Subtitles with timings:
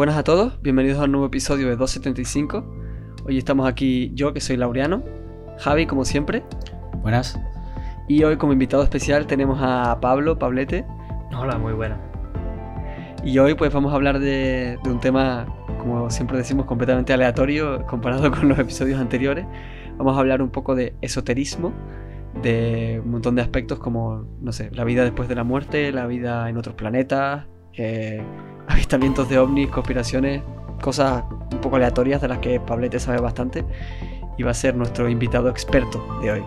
[0.00, 2.64] Buenas a todos, bienvenidos a un nuevo episodio de 275.
[3.26, 5.04] Hoy estamos aquí yo, que soy Laureano,
[5.58, 6.42] Javi, como siempre,
[7.02, 7.38] Buenas.
[8.08, 10.86] y hoy como invitado especial tenemos a Pablo, Pablete,
[11.36, 12.00] Hola, muy buena.
[13.22, 15.44] y hoy pues vamos a hablar de, de un tema,
[15.78, 19.44] como siempre decimos, completamente aleatorio comparado con los episodios anteriores.
[19.98, 21.74] Vamos a hablar un poco de esoterismo,
[22.42, 26.06] de un montón de aspectos como, no sé, la vida después de la muerte, la
[26.06, 28.22] vida en otros planetas, eh,
[28.70, 30.42] avistamientos de ovnis, conspiraciones,
[30.80, 33.64] cosas un poco aleatorias de las que Pablete sabe bastante
[34.38, 36.44] y va a ser nuestro invitado experto de hoy.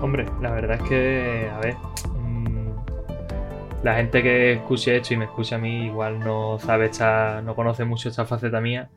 [0.00, 1.76] Hombre, la verdad es que, a ver,
[2.14, 2.70] mm,
[3.82, 7.54] la gente que escuche esto y me escucha a mí igual no sabe esta, no
[7.54, 8.88] conoce mucho esta faceta mía,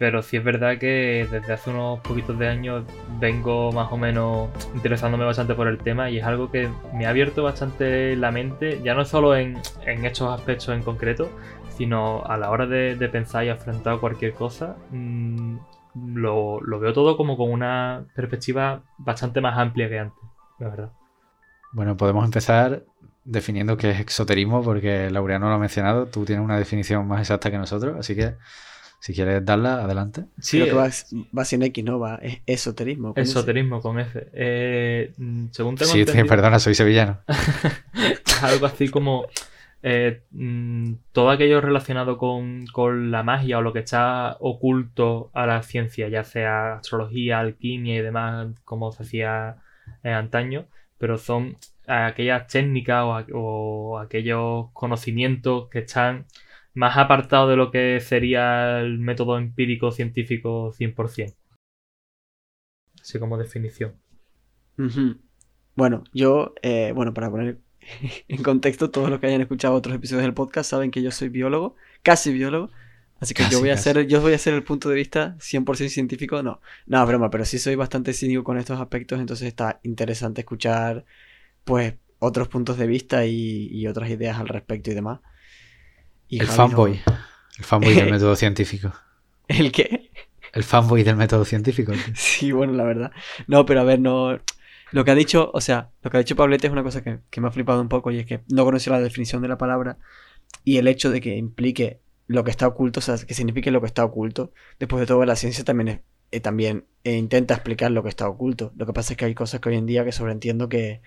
[0.00, 2.86] pero sí es verdad que desde hace unos poquitos de años
[3.18, 7.10] vengo más o menos interesándome bastante por el tema y es algo que me ha
[7.10, 11.28] abierto bastante la mente, ya no solo en, en estos aspectos en concreto,
[11.76, 15.58] sino a la hora de, pensar y afrontar cualquier cosa, mm,
[16.14, 20.24] lo, lo veo todo como con una perspectiva bastante más amplia que antes,
[20.60, 20.92] la verdad.
[21.72, 22.84] Bueno, podemos empezar
[23.24, 26.06] definiendo qué es exoterismo, porque Laureano lo ha mencionado.
[26.06, 28.36] Tú tienes una definición más exacta que nosotros, así que
[29.00, 30.26] si quieres darla, adelante.
[30.38, 30.92] Sí, Creo que va, eh,
[31.36, 31.98] va sin X, ¿no?
[31.98, 33.14] Va, es esoterismo.
[33.14, 33.32] con ese.
[33.32, 34.28] esoterismo con F.
[34.34, 37.18] Eh, mm, según tengo Sí, entendido, perdona, soy sevillano.
[37.26, 39.26] es algo así como
[39.82, 45.46] eh, mm, todo aquello relacionado con, con la magia o lo que está oculto a
[45.46, 49.56] la ciencia, ya sea astrología, alquimia y demás, como se hacía
[50.02, 50.66] eh, antaño,
[50.98, 56.26] pero son aquellas técnicas o aquellos conocimientos que están
[56.74, 61.34] más apartados de lo que sería el método empírico científico 100%.
[63.00, 63.94] Así como definición.
[65.74, 67.58] Bueno, yo, eh, bueno, para poner
[68.28, 71.28] en contexto, todos los que hayan escuchado otros episodios del podcast saben que yo soy
[71.28, 72.70] biólogo, casi biólogo,
[73.18, 73.90] así que yo voy a casi.
[73.90, 77.44] hacer, yo voy a hacer el punto de vista 100% científico, no, no, broma, pero
[77.44, 81.04] sí soy bastante cínico con estos aspectos, entonces está interesante escuchar,
[81.64, 85.20] pues, otros puntos de vista y, y otras ideas al respecto y demás.
[86.30, 87.00] Y El Javi no- fanboy.
[87.58, 88.92] El fanboy del método científico.
[89.48, 90.10] ¿El qué?
[90.52, 91.92] El fanboy del método científico.
[91.92, 92.00] tío.
[92.14, 93.12] Sí, bueno, la verdad.
[93.46, 94.38] No, pero a ver, no.
[94.92, 97.18] Lo que ha dicho, o sea, lo que ha dicho Pablete es una cosa que,
[97.30, 99.56] que me ha flipado un poco y es que no conocía la definición de la
[99.58, 99.98] palabra
[100.64, 103.80] y el hecho de que implique lo que está oculto, o sea, que signifique lo
[103.80, 104.52] que está oculto.
[104.80, 106.00] Después de todo, la ciencia también, es-
[106.32, 108.72] eh, también eh, intenta explicar lo que está oculto.
[108.76, 111.02] Lo que pasa es que hay cosas que hoy en día que sobreentiendo que,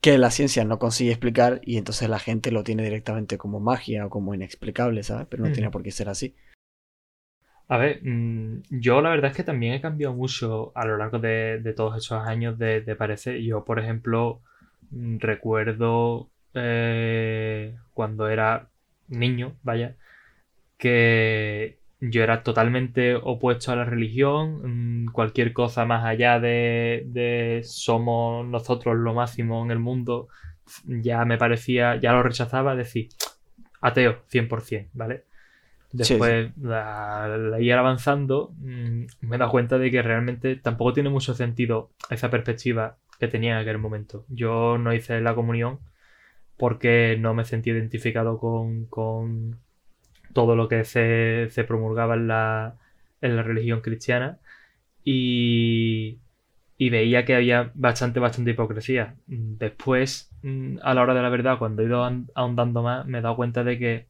[0.00, 4.06] que la ciencia no consigue explicar y entonces la gente lo tiene directamente como magia
[4.06, 5.26] o como inexplicable, ¿sabes?
[5.30, 5.52] Pero no Mm.
[5.52, 6.34] tiene por qué ser así.
[7.68, 11.18] A ver, mm, yo la verdad es que también he cambiado mucho a lo largo
[11.18, 13.38] de, de todos esos años de, de parecer.
[13.42, 14.40] Yo, por ejemplo,
[14.90, 18.70] mm, recuerdo eh, cuando era
[19.08, 19.96] niño, vaya,
[20.78, 25.04] que yo era totalmente opuesto a la religión.
[25.04, 30.28] mm, Cualquier cosa más allá de, de somos nosotros lo máximo en el mundo,
[30.86, 33.08] ya me parecía, ya lo rechazaba, decir,
[33.80, 35.24] ateo, 100%, ¿vale?
[36.00, 40.92] Sí, Después, la, la ir avanzando, mm, me he dado cuenta de que realmente tampoco
[40.94, 44.24] tiene mucho sentido esa perspectiva que tenía en aquel momento.
[44.28, 45.80] Yo no hice la comunión
[46.56, 49.60] porque no me sentí identificado con, con
[50.32, 52.76] todo lo que se, promulgaba en la,
[53.20, 54.38] en la religión cristiana
[55.04, 56.18] y,
[56.78, 59.16] y veía que había bastante, bastante hipocresía.
[59.26, 63.18] Después, mm, a la hora de la verdad, cuando he ido ahon- ahondando más, me
[63.18, 64.06] he dado cuenta de que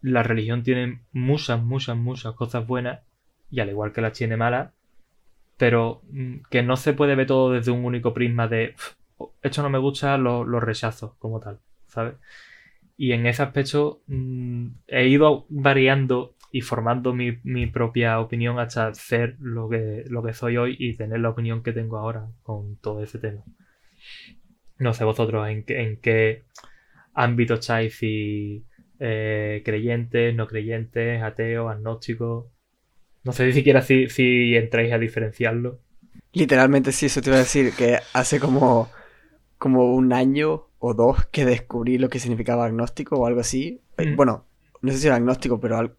[0.00, 3.00] la religión tiene muchas, muchas, muchas cosas buenas
[3.50, 4.72] y al igual que las tiene malas,
[5.58, 8.74] pero mm, que no se puede ver todo desde un único prisma de
[9.18, 12.14] "Uf, esto no me gusta, lo, lo rechazo como tal, ¿sabes?
[13.04, 18.94] Y en ese aspecto mm, he ido variando y formando mi, mi propia opinión hasta
[18.94, 22.76] ser lo que, lo que soy hoy y tener la opinión que tengo ahora con
[22.76, 23.42] todo ese tema.
[24.78, 26.44] No sé vosotros en, qué- en qué
[27.14, 28.66] ámbito estáis, si
[29.00, 32.46] eh, creyentes, no creyentes, ateos, agnósticos.
[33.24, 35.80] No sé ni siquiera si, si entráis a diferenciarlo.
[36.32, 38.88] Literalmente sí, eso te iba a decir, que hace como,
[39.58, 43.80] como un año o dos que descubrí lo que significaba agnóstico o algo así.
[43.98, 44.16] Eh, Mm.
[44.16, 44.46] Bueno,
[44.82, 45.94] no sé si era agnóstico, pero al-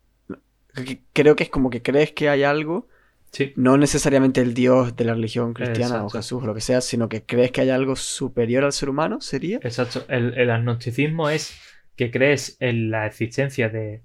[1.14, 2.88] creo que es como que crees que hay algo,
[3.32, 6.10] Sí, no necesariamente el Dios de la religión cristiana o.
[6.10, 9.22] Jesús o lo que sea, sino que crees que hay algo superior al ser humano,
[9.22, 9.58] ¿sería?
[9.64, 10.06] exacto.
[10.08, 11.58] El, el agnosticismo es
[11.96, 14.02] que crees en la existencia de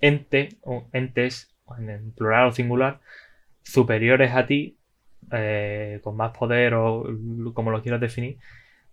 [0.00, 3.00] ente o entes, en plural o singular,
[3.62, 4.78] superiores a ti,
[5.32, 7.04] eh, con más poder o
[7.54, 8.38] como lo quieras definir,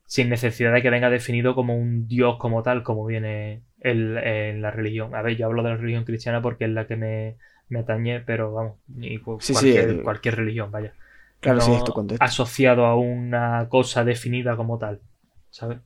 [0.05, 4.61] sin necesidad de que venga definido como un dios como tal, como viene en, en
[4.61, 5.15] la religión.
[5.15, 7.37] A ver, yo hablo de la religión cristiana porque es la que me,
[7.69, 8.77] me atañe, pero vamos,
[9.23, 10.93] cu- Sí, sí, cualquier, el- cualquier religión, vaya.
[11.41, 12.25] Claro, sí, No es tu contexto.
[12.25, 15.01] asociado a una cosa definida como tal,
[15.49, 15.79] ¿sabes?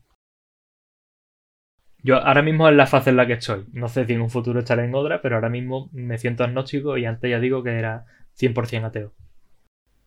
[2.01, 3.67] Yo ahora mismo es la fase en la que estoy.
[3.71, 6.97] No sé si en un futuro estaré en otra, pero ahora mismo me siento agnóstico
[6.97, 9.13] y antes ya digo que era 100% ateo.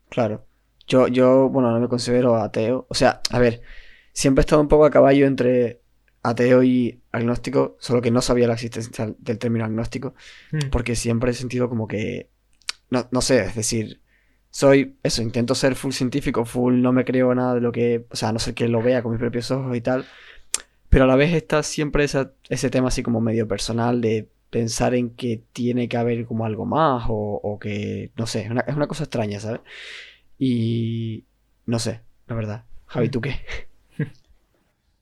[0.09, 0.47] Claro.
[0.87, 2.87] Yo, yo, bueno, no me considero ateo.
[2.89, 3.63] O sea, a ver,
[4.13, 5.81] siempre he estado un poco a caballo entre
[6.23, 10.15] ateo y agnóstico, solo que no sabía la existencia del término agnóstico,
[10.53, 10.71] Mm.
[10.71, 12.29] porque siempre he sentido como que,
[12.91, 14.01] no, no sé, es decir,
[14.51, 18.17] soy eso, intento ser full científico, full no me creo nada de lo que, o
[18.17, 20.05] sea, a no ser que lo vea con mis propios ojos y tal,
[20.89, 24.95] pero a la vez está siempre esa- ese tema así como medio personal de pensar
[24.97, 28.75] en que tiene que haber como algo más o, o que, no sé, una, es
[28.75, 29.61] una cosa extraña, ¿sabes?
[30.39, 31.25] Y
[31.67, 32.65] no sé, la verdad.
[32.87, 33.37] Javi, ¿tú qué?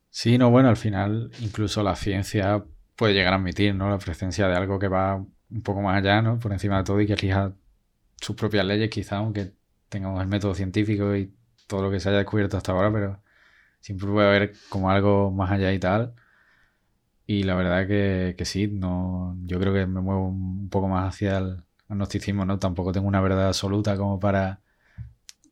[0.09, 2.63] Sí, no, bueno, al final incluso la ciencia
[2.95, 3.89] puede llegar a admitir, ¿no?
[3.89, 6.39] La presencia de algo que va un poco más allá, ¿no?
[6.39, 7.53] Por encima de todo y que elija
[8.21, 9.53] sus propias leyes, quizá, aunque
[9.89, 11.33] tengamos el método científico y
[11.67, 13.21] todo lo que se haya descubierto hasta ahora, pero
[13.81, 16.15] siempre puede haber como algo más allá y tal.
[17.25, 21.13] Y la verdad que, que sí, no, yo creo que me muevo un poco más
[21.13, 22.59] hacia el agnosticismo, ¿no?
[22.59, 24.61] Tampoco tengo una verdad absoluta como para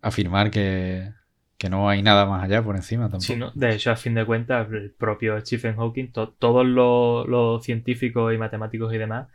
[0.01, 1.13] afirmar que,
[1.57, 3.21] que no hay nada más allá por encima tampoco.
[3.23, 3.39] Sí.
[3.59, 8.37] De hecho, a fin de cuentas, el propio Stephen Hawking, to- todos los, científicos y
[8.37, 9.27] matemáticos y demás,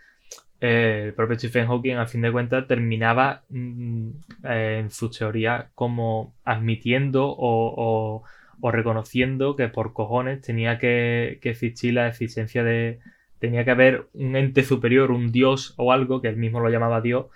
[0.60, 4.08] eh, el propio Stephen Hawking, a fin de cuentas, terminaba mm,
[4.44, 8.22] eh, en sus teorías como admitiendo o
[8.70, 13.00] reconociendo que por cojones tenía que, que existir la existencia de.
[13.40, 17.00] tenía que haber un ente superior, un dios o algo, que él mismo lo llamaba
[17.00, 17.26] Dios,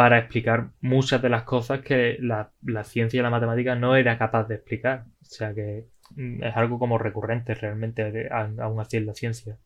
[0.00, 4.16] para explicar muchas de las cosas que la, la ciencia y la matemática no era
[4.16, 5.04] capaz de explicar.
[5.20, 9.58] O sea que mm, es algo como recurrente realmente aún así en la ciencia.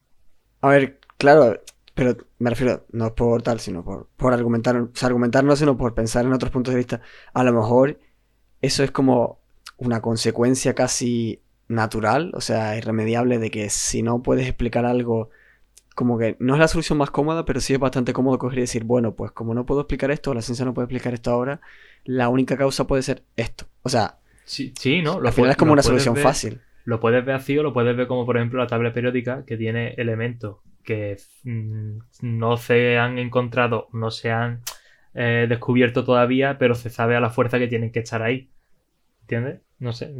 [0.60, 1.62] A ver, claro,
[1.94, 6.32] pero me refiero, no por tal, sino por, por argumentar, o sino por pensar en
[6.32, 7.00] otros puntos de vista.
[7.32, 8.00] A lo mejor
[8.60, 9.38] eso es como
[9.76, 15.30] una consecuencia casi natural, o sea, irremediable de que si no puedes explicar algo,
[15.94, 18.62] como que no es la solución más cómoda, pero sí es bastante cómodo coger y
[18.62, 21.60] decir, bueno, pues como no puedo explicar esto, la ciencia no puede explicar esto ahora,
[22.04, 23.66] la única causa puede ser esto.
[23.82, 25.20] O sea, Sí, sí, ¿no?
[25.24, 26.60] al final es como lo una solución ver- fácil.
[26.84, 29.56] Lo puedes ver así o lo puedes ver como, por ejemplo, la tabla periódica que
[29.56, 34.60] tiene elementos que mm, no se han encontrado, no se han
[35.14, 38.50] eh, descubierto todavía, pero se sabe a la fuerza que tienen que estar ahí.
[39.22, 39.60] ¿Entiendes?
[39.78, 40.14] No sé.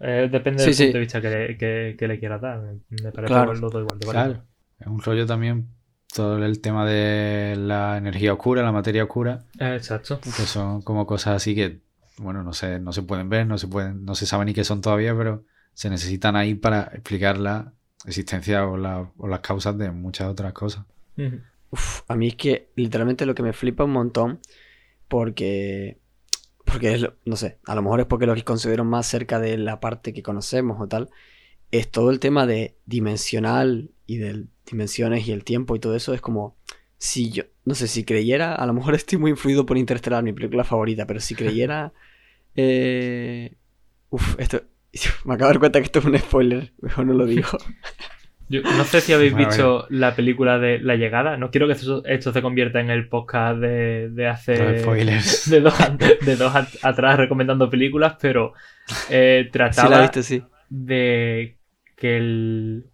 [0.00, 2.60] Eh, depende del Sí, punto de vista que le, que- que le quieras dar.
[2.90, 3.52] Me parece Claro.
[3.52, 4.24] que los dos igual de válido.
[4.34, 4.44] Claro,
[4.82, 5.68] es un rollo también
[6.14, 10.20] todo el tema de la energía oscura, la materia oscura, Exacto.
[10.20, 11.80] que son como cosas así que,
[12.18, 14.62] bueno, no se, no se pueden ver, no se pueden, no se sabe ni qué
[14.62, 17.72] son todavía, pero se necesitan ahí para explicar la
[18.04, 20.84] existencia o, la- o las causas de muchas otras cosas.
[21.70, 24.40] Uf, a mí es que literalmente lo que me flipa un montón,
[25.08, 25.98] porque,
[26.66, 29.38] porque es, lo- no sé, a lo mejor es porque lo que considero más cerca
[29.40, 31.08] de la parte que conocemos o tal,
[31.70, 36.14] es todo el tema de dimensional y de dimensiones y el tiempo y todo eso,
[36.14, 36.56] es como,
[36.98, 40.32] si yo, no sé, si creyera, a lo mejor estoy muy influido por Interstellar, mi
[40.32, 41.92] película favorita, pero si creyera,
[42.56, 43.54] eh,
[44.10, 44.62] uf, esto,
[45.24, 47.48] me acabo de dar cuenta que esto es un spoiler, mejor no lo digo.
[48.48, 51.38] Yo no sé si habéis Bueno, visto la película de La Llegada.
[51.38, 54.52] No quiero que esto, esto se convierta en el podcast de, de hace.
[54.52, 55.74] De dos,
[56.20, 58.52] de dos at- atrás recomendando películas, pero
[59.08, 60.42] eh, trataba la viste, sí.
[60.68, 61.56] de
[61.96, 62.84] que el-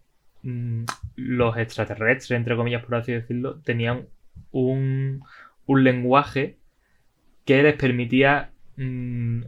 [0.42, 0.84] mm,
[1.18, 4.06] los extraterrestres, entre comillas, por así decirlo, tenían
[4.52, 5.24] un,
[5.66, 6.56] un lenguaje
[7.44, 9.42] que les permitía mm,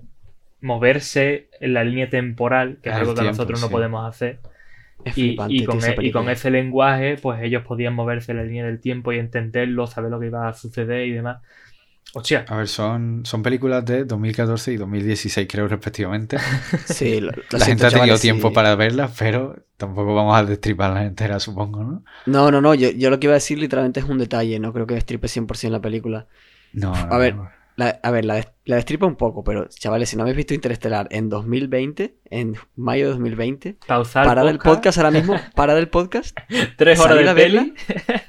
[0.62, 4.40] moverse en la línea temporal, que es algo que tiempo, nosotros no podemos hacer.
[5.04, 8.66] Es Y, con, e- y con ese lenguaje, pues ellos podían moverse en la línea
[8.66, 11.42] del tiempo y entenderlo, saber lo que iba a suceder y demás.
[12.12, 16.38] Hostia, A ver, son, son películas de 2014 y 2016, creo, respectivamente.
[16.84, 18.52] Sí, lo- lo La siento, gente ha tenido tiempo sí.
[18.52, 22.04] para verlas, pero tampoco vamos a destriparlas enteras, supongo, ¿no?
[22.26, 24.72] No, no, no, yo, yo lo que iba a decir literalmente es un detalle, no
[24.72, 26.28] creo que destripe 100% la película.
[26.72, 27.50] No, no, A ver, no.
[27.80, 30.54] La- a ver, la, des- la destripa un poco, pero chavales, si no habéis visto
[30.54, 35.88] Interestelar en 2020, en mayo de 2020, pausar parad el podcast ahora mismo, parad el
[35.88, 36.37] podcast,
[36.76, 37.62] tres horas de verla.
[37.62, 37.75] peli.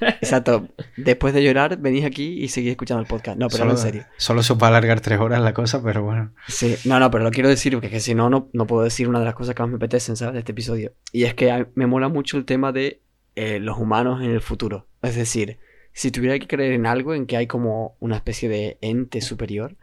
[0.20, 3.38] exacto, después de llorar, venís aquí y seguís escuchando el podcast.
[3.38, 4.06] No, pero solo, no, en serio.
[4.16, 6.32] Solo se va a alargar tres horas la cosa, pero bueno.
[6.48, 8.82] Sí, no, no, pero lo quiero decir porque es que si no, no, no puedo
[8.82, 10.34] decir una de las cosas que más me apetecen, ¿sabes?
[10.34, 10.92] De este episodio.
[11.12, 13.02] Y es que a- me mola mucho el tema de
[13.36, 14.88] eh, los humanos en el futuro.
[15.02, 15.58] Es decir,
[15.92, 19.76] si tuviera que creer en algo, en que hay como una especie de ente superior,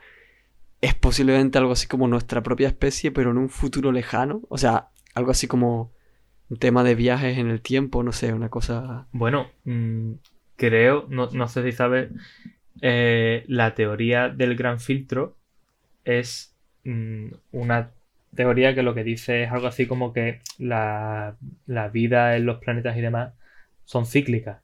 [0.82, 4.42] es posiblemente algo así como nuestra propia especie, pero en un futuro lejano.
[4.50, 5.92] O sea, algo así como
[6.50, 9.08] un tema de viajes en el tiempo, no sé, una cosa...
[9.12, 10.14] Bueno, mm,
[10.56, 12.10] creo, no, no sé si sabes,
[12.82, 15.36] eh, la teoría del gran filtro
[16.06, 17.92] es mm, una
[18.36, 21.36] teoría que lo que dice es algo así como que la,
[21.66, 23.34] la vida en los planetas y demás
[23.86, 24.62] son cíclicas.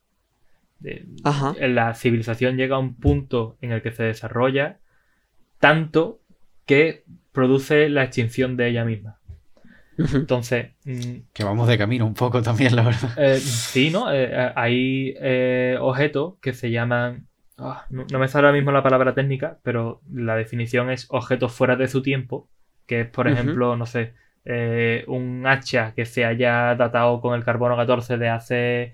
[0.79, 1.05] De-.
[1.59, 4.77] La civilización llega a un punto en el que se desarrolla
[5.59, 6.19] tanto
[6.65, 9.17] que produce la extinción de ella misma.
[9.97, 13.11] Entonces, mm, Que vamos de camino un poco también, la verdad.
[13.17, 14.11] eh, sí, ¿no?
[14.11, 17.27] Eh, eh, hay eh, objetos que se llaman.
[17.57, 21.53] ah, no, no me sale ahora mismo la palabra técnica, pero la definición es objetos
[21.53, 22.49] fuera de su tiempo.
[22.85, 24.13] Que es, por ejemplo, no sé,
[24.43, 28.93] eh, un hacha que se haya datado con el carbono 14 de hace.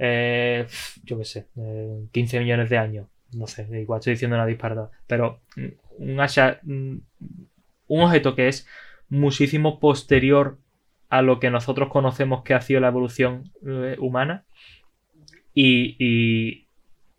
[0.00, 0.66] Eh,
[1.04, 3.08] yo qué sé, eh, 15 millones de años.
[3.34, 4.90] No sé, igual estoy diciendo una disparada.
[5.08, 5.68] Pero mm,
[6.12, 6.60] un hacha.
[6.64, 6.96] mm,
[7.88, 8.66] un objeto que es
[9.08, 10.58] muchísimo posterior
[11.08, 14.44] a lo que nosotros conocemos que ha sido la evolución eh, humana
[15.54, 16.66] y,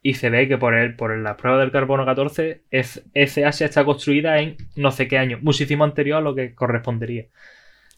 [0.03, 3.65] y- se ve que por, el, por la prueba del carbono 14 es, ese Asia
[3.67, 7.27] está construida en no sé qué año, muchísimo anterior a lo que correspondería.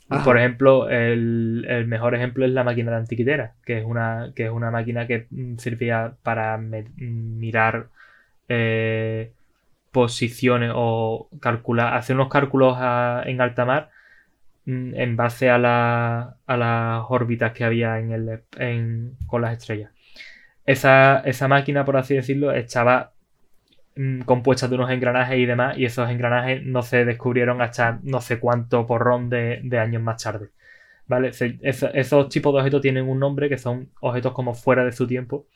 [0.10, 0.24] Ajá.
[0.24, 4.46] Por ejemplo, el, el mejor ejemplo es la máquina de antiquitera, que es una, que
[4.46, 7.90] es una máquina que mm, servía para me- mm, mirar
[8.50, 9.32] eh,
[9.92, 13.90] posiciones o calcular, hacer unos cálculos a- en alta mar
[14.66, 19.58] mm, en base a, la- a las órbitas que había en el, en- con las
[19.58, 19.92] estrellas.
[20.66, 23.13] Esa, esa máquina, por así decirlo, estaba
[23.96, 28.22] mm, compuesta de unos engranajes y demás, y esos engranajes no se descubrieron hasta no
[28.22, 30.50] sé cuánto porrón de, de años más tarde.
[31.08, 31.32] ¿Vale?
[31.62, 35.48] Esos tipos de objetos tienen un nombre que son objetos como fuera de su tiempo.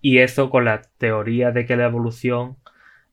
[0.00, 2.56] Y eso con la teoría de que la evolución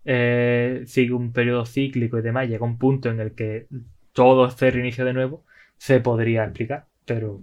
[0.05, 3.67] eh, sigue un periodo cíclico y demás, llega un punto en el que
[4.13, 5.45] todo se reinicia de nuevo,
[5.77, 6.87] se podría explicar.
[7.05, 7.41] Pero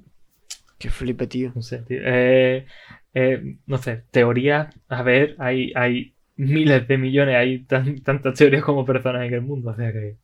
[0.78, 1.52] Qué flipe, tío.
[1.54, 2.00] no sé, tío.
[2.04, 2.66] Eh,
[3.14, 8.62] eh, no sé, teorías, a ver, hay, hay miles de millones, hay tan- tantas teorías
[8.64, 10.16] como personas en el mundo, o sea que...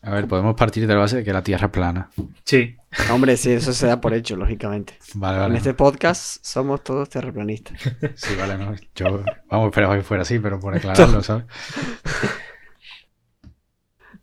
[0.00, 2.08] A ver, podemos partir de la base de que la Tierra es plana.
[2.44, 2.76] Sí,
[3.10, 4.94] Hombre, sí, eso se da por hecho, lógicamente.
[5.14, 5.56] Vale, En vale.
[5.58, 7.76] este podcast somos todos terraplanistas.
[8.14, 8.74] Sí, vale, no.
[8.94, 11.44] Yo, vamos, esperaba que fuera así, pero por aclararlo, ¿sabes?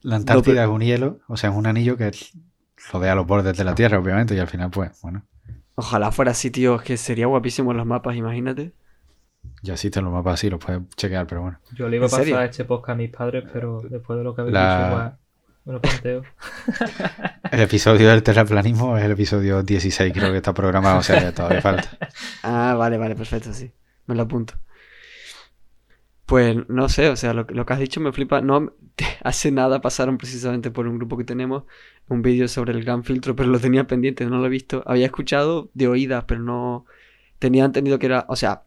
[0.01, 2.11] La Antártida es un hielo, o sea, es un anillo que
[2.91, 5.25] rodea los bordes de la Tierra, obviamente, y al final, pues, bueno,
[5.77, 8.71] Ojalá fuera así, tío, es que sería guapísimo en los mapas, imagínate.
[9.61, 11.59] Ya existen los mapas así, los puedes chequear, pero bueno.
[11.75, 12.33] yo le iba a ¿En serio?
[12.35, 15.17] pasar este podcast a mis padres, pero después de lo que habéis La- dicho, igual
[15.65, 16.21] me lo planteo.
[17.51, 21.31] El episodio del terraplanismo es el episodio 16, creo que está programado, o sea, que
[21.31, 21.89] todavía falta.
[22.43, 23.71] Ah, vale, vale, perfecto, sí.
[24.07, 24.53] Me lo apunto.
[26.25, 28.41] Pues no sé, o sea, lo, lo que has dicho me flipa.
[28.41, 28.73] No,
[29.23, 31.63] hace nada pasaron precisamente por un grupo que tenemos
[32.07, 34.83] un vídeo sobre el gran filtro, pero lo tenía pendiente, no lo he visto.
[34.85, 36.85] Había escuchado de oídas, pero no
[37.39, 38.63] tenía entendido que era, o sea,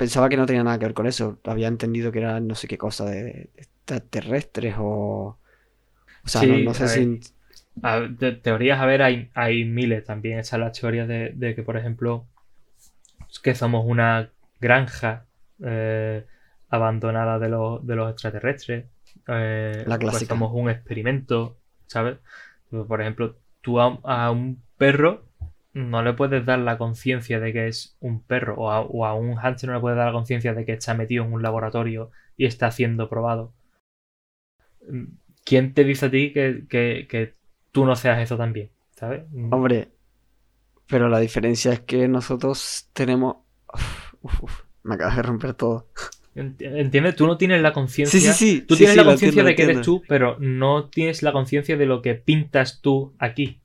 [0.00, 1.40] pensaba que no tenía nada que ver con eso.
[1.44, 5.38] Había entendido que era no sé qué cosa de, extraterrestres o...
[6.26, 7.20] O sea, Sí, no, no sé si...
[7.82, 10.38] A- de teorías, a ver, hay, hay miles también.
[10.38, 12.28] Están las teorías de, de que, por ejemplo,
[13.42, 15.26] que somos una granja
[15.64, 16.26] eh,
[16.68, 18.86] abandonada de los, de los extraterrestres.
[19.28, 20.26] eh, La que clásica.
[20.26, 22.18] somos un experimento, ¿sabes?
[22.70, 25.29] Por ejemplo, tú a, a un perro
[25.72, 29.14] no le puedes dar la conciencia de que es un perro, o a, o a
[29.14, 32.10] un hámster no le puedes dar la conciencia de que está metido en un laboratorio
[32.36, 33.52] y está siendo probado.
[35.44, 37.34] ¿Quién te dice a ti que, que- que
[37.72, 38.70] tú no seas eso también?
[38.96, 39.22] ¿Sabes?
[39.50, 39.92] Hombre,
[40.88, 43.38] pero la diferencia es que nosotros tenemos...
[44.22, 45.88] Uf, me acabas de romper todo.
[46.34, 47.14] Ent- ¿Entiendes?
[47.16, 48.10] Tú no tienes la conciencia.
[48.10, 48.66] Sí, sí, sí.
[48.66, 51.76] Tú sí, tienes sí, la conciencia de que eres tú, pero no tienes la conciencia
[51.76, 53.60] de lo que pintas tú aquí.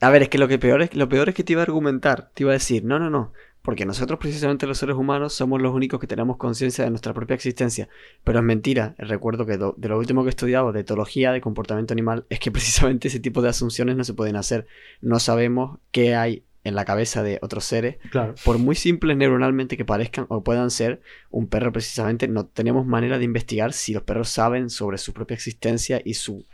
[0.00, 1.64] A ver, es que lo que peor es, lo peor es que te iba a
[1.64, 5.60] argumentar, te iba a decir, no, no, no, porque nosotros precisamente los seres humanos somos
[5.62, 7.88] los únicos que tenemos conciencia de nuestra propia existencia,
[8.22, 11.40] pero es mentira, recuerdo que do- de lo último que he estudiado de etología, de
[11.40, 14.66] comportamiento animal, es que precisamente ese tipo de asunciones no se pueden hacer,
[15.00, 18.34] no sabemos qué hay en la cabeza de otros seres, Claro.
[18.44, 21.00] por muy simples neuronalmente que parezcan o puedan ser,
[21.30, 25.36] un perro precisamente no tenemos manera de investigar si los perros saben sobre su propia
[25.36, 26.44] existencia y su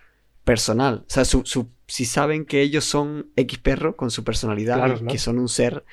[0.45, 1.05] personal.
[1.07, 4.95] O sea, su, su- si saben que ellos son X perro con su personalidad, Claro,
[4.95, 5.07] claro.
[5.13, 5.85] que son un ser,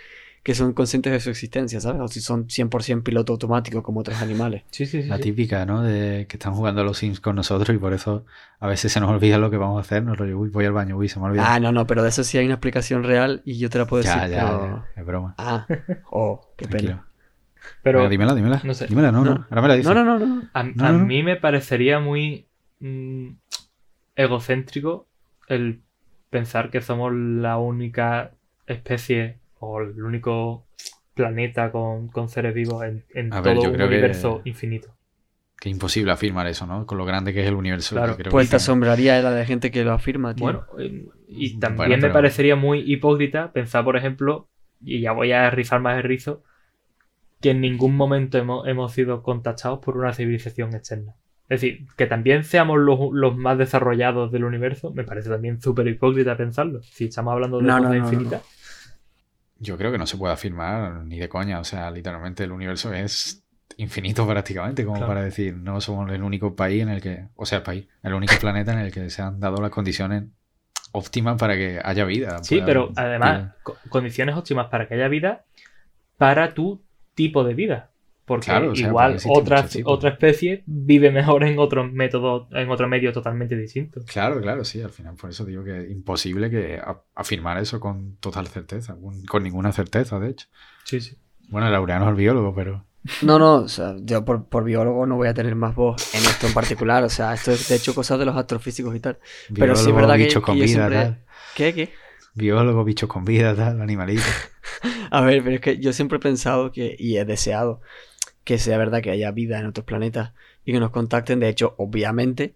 [0.43, 2.01] que son conscientes de su existencia, ¿sabes?
[2.01, 4.63] O si son 100% piloto automático como otros animales.
[4.71, 5.07] Sí, sí, sí.
[5.09, 5.23] La sí.
[5.23, 5.83] típica, ¿no?
[5.83, 8.25] De que están jugando a los Sims con nosotros y por eso
[8.59, 10.03] a veces se nos olvida lo que vamos a hacer.
[10.03, 11.49] Nos lo uy, voy al baño, uy, se me ha olvidado.
[11.51, 13.85] Ah, no, no, pero de eso sí hay una explicación real y yo te la
[13.85, 14.37] puedo ya, decir.
[14.37, 15.35] ya, pero- ya, es broma.
[15.37, 15.67] Ah,
[16.11, 16.91] oh, qué Tranquilo.
[16.93, 17.05] pena.
[17.83, 18.61] Pero Venga, dímela, dímela.
[18.63, 18.87] no sé.
[18.87, 19.47] Dímela, no, no, No.
[19.49, 19.93] Ahora me la dices.
[19.93, 20.43] No, no, no, no.
[20.53, 21.05] a, No, a no, no.
[21.05, 22.47] mí me parecería muy
[22.79, 23.27] mm,
[24.23, 25.07] egocéntrico
[25.47, 25.81] el
[26.29, 28.31] pensar que somos la única
[28.67, 30.65] especie o el único
[31.15, 34.89] planeta con, con seres vivos en, en ver, todo un que- universo infinito.
[35.59, 36.85] Que es imposible afirmar eso, ¿no?
[36.85, 37.95] Con lo grande que es el universo.
[37.95, 40.45] Claro, creo Pues que- te asombraría la de gente que lo afirma, tío.
[40.45, 44.47] Bueno, eh, y Bueno, también me parecería muy hipócrita pensar, por ejemplo,
[44.81, 46.43] y ya voy a rizar más el rizo,
[47.41, 51.15] que en ningún momento hemos, hemos sido contactados por una civilización externa.
[51.49, 55.87] Es decir, que también seamos los, los más desarrollados del universo, me parece también súper
[55.87, 56.81] hipócrita pensarlo.
[56.83, 58.05] Si estamos hablando de No, no, cosas no, no.
[58.11, 58.43] infinitas.
[59.57, 61.59] Yo creo que no se puede afirmar ni de coña.
[61.59, 63.43] O sea, literalmente el universo es
[63.77, 65.07] infinito prácticamente, como Claro.
[65.11, 68.33] para decir, no somos el único país en el que, o sea, país, el único
[68.39, 70.25] planeta en el que se han dado las condiciones
[70.91, 72.43] óptimas para que haya vida.
[72.43, 73.75] Sí, pero haber además, vida.
[73.89, 75.45] condiciones óptimas para que haya vida
[76.17, 76.81] para tu
[77.15, 77.89] tipo de vida.
[78.29, 82.69] Porque Claro, o sea, igual porque otra, otra especie vive mejor en otros métodos, en
[82.69, 84.01] otro medio totalmente distinto.
[84.05, 86.79] Claro, claro, sí, al final por eso digo que es imposible que
[87.15, 90.47] afirmar eso con total certeza, con, con ninguna certeza, de hecho.
[90.83, 91.17] Sí, sí.
[91.47, 92.85] Bueno, el Laureano es el biólogo, pero
[93.23, 96.21] No, no, o sea, yo por, por biólogo no voy a tener más voz en
[96.21, 97.03] esto en particular.
[97.03, 99.17] O sea, esto es de hecho cosas de los astrofísicos y tal.
[99.55, 101.23] Pero sí es biólogo, verdad que- bichos que con vida, siempre- tal.
[101.55, 101.73] ¿Qué?
[101.73, 101.89] ¿Qué?
[102.35, 104.23] Biólogo, bichos con vida, tal, animalitos.
[105.11, 107.81] A ver, pero es que yo siempre he pensado que, y he deseado,
[108.49, 110.33] que sea verdad que haya vida en otros planetas
[110.65, 111.39] y que nos contacten.
[111.39, 112.55] De hecho, obviamente,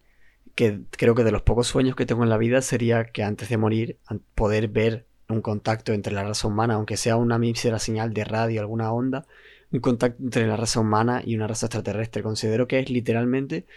[0.56, 3.48] que creo que de los pocos sueños que tengo en la vida sería que antes
[3.50, 3.98] de morir
[4.34, 8.60] poder ver un contacto entre la raza humana, aunque sea una mísera señal de radio,
[8.62, 9.28] alguna onda,
[9.72, 12.24] un contacto entre la raza humana y una raza extraterrestre.
[12.24, 13.68] Considero que es literalmente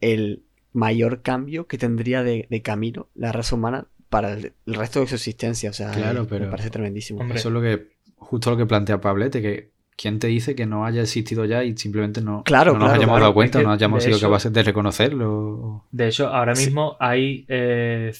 [0.00, 4.98] el mayor cambio que tendría de, de camino la raza humana para el, el resto
[5.02, 5.70] de su existencia.
[5.70, 7.20] O sea, Claro, eh, pero- me parece tremendísimo.
[7.20, 7.38] Hombre.
[7.38, 9.70] Eso es lo que, justo lo que plantea Pablete, que
[10.00, 12.94] ¿quién te dice que no haya existido ya y simplemente no, Claro, no nos claro,
[13.00, 13.24] hayamos claro.
[13.24, 15.84] dado cuenta, Es que no hayamos sido capaces de reconocerlo?
[15.90, 16.66] De hecho, ahora Sí.
[16.66, 18.12] mismo hay, eh,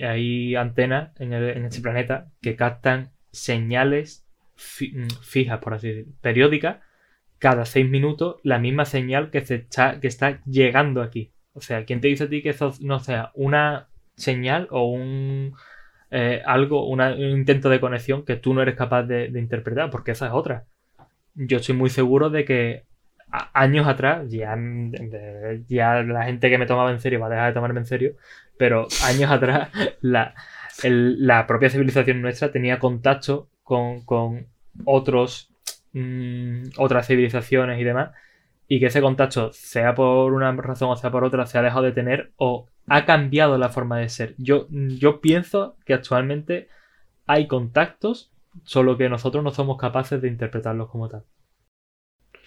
[0.00, 5.88] hay antenas en, el- en este planeta que captan señales fi- mm, fijas, por así
[5.88, 6.78] decirlo, periódicas,
[7.38, 11.30] cada seis minutos, la misma señal que, se está, que está llegando aquí.
[11.52, 15.54] O sea, ¿quién te dice a ti que eso no sea una señal o un
[16.10, 19.90] eh, algo, una- un intento de conexión que tú no eres capaz de, de interpretar?
[19.90, 20.66] Porque esa es otra.
[21.38, 22.84] Yo estoy muy seguro de que
[23.52, 24.56] años atrás, ya,
[25.68, 28.14] ya la gente que me tomaba en serio va a dejar de tomarme en serio,
[28.58, 29.70] pero años atrás
[30.00, 30.34] la,
[30.82, 34.46] la propia civilización nuestra tenía contacto con, con
[34.84, 35.52] otros
[35.92, 38.10] mm, otras civilizaciones y demás,
[38.66, 41.84] y que ese contacto, sea por una razón o sea por otra, se ha dejado
[41.84, 44.34] de tener o ha cambiado la forma de ser.
[44.38, 46.68] Yo, yo pienso que actualmente
[47.26, 48.32] hay contactos,
[48.64, 51.24] solo que nosotros no somos capaces de interpretarlos como tal.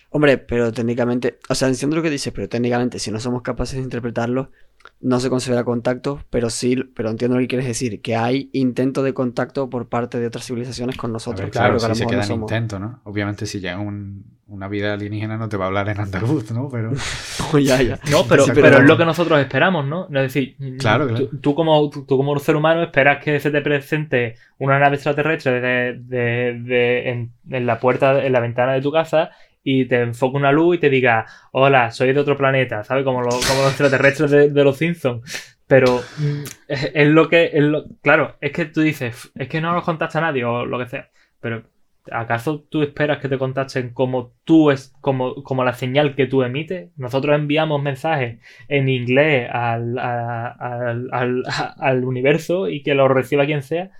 [0.09, 3.77] Hombre, pero técnicamente, o sea, entiendo lo que dices, pero técnicamente si no somos capaces
[3.77, 4.51] de interpretarlo,
[4.99, 9.03] no se considera contacto, pero sí, pero entiendo lo que quieres decir, que hay intento
[9.03, 11.43] de contacto por parte de otras civilizaciones con A nosotros.
[11.43, 12.99] ver, claro, que si se no queda en somos- intento, ¿no?
[13.05, 16.67] Obviamente si llega un- una vida alienígena no te va a hablar en andaluz, ¿no?
[16.69, 16.91] Pero
[17.59, 17.99] ya, ya.
[18.11, 20.05] No, pero, pero, es lo que nosotros esperamos, ¿no?
[20.07, 21.27] Es decir, Claro, claro.
[21.29, 24.95] Tú, tú como, tú, tú como ser humano esperas que se te presente una nave
[24.95, 29.31] extraterrestre de, de- de- en, en la puerta, en la ventana de tu casa
[29.63, 33.03] y te enfoque una luz y te diga, hola, soy de otro planeta, ¿sabes?
[33.03, 35.57] Como, los- como los extraterrestres de, de los Simpsons.
[35.67, 37.51] Pero mm, es, es lo que...
[37.53, 40.77] es lo- claro, es que tú dices, es que no nos contacta nadie o lo
[40.77, 41.09] que sea.
[41.39, 41.63] Pero
[42.11, 46.43] ¿acaso tú esperas que te contacten como tú es, como, como la señal que tú
[46.43, 46.91] emites?
[46.97, 51.09] Nosotros enviamos mensajes en inglés al, al,
[51.77, 53.91] al- universo y que lo reciba quien sea.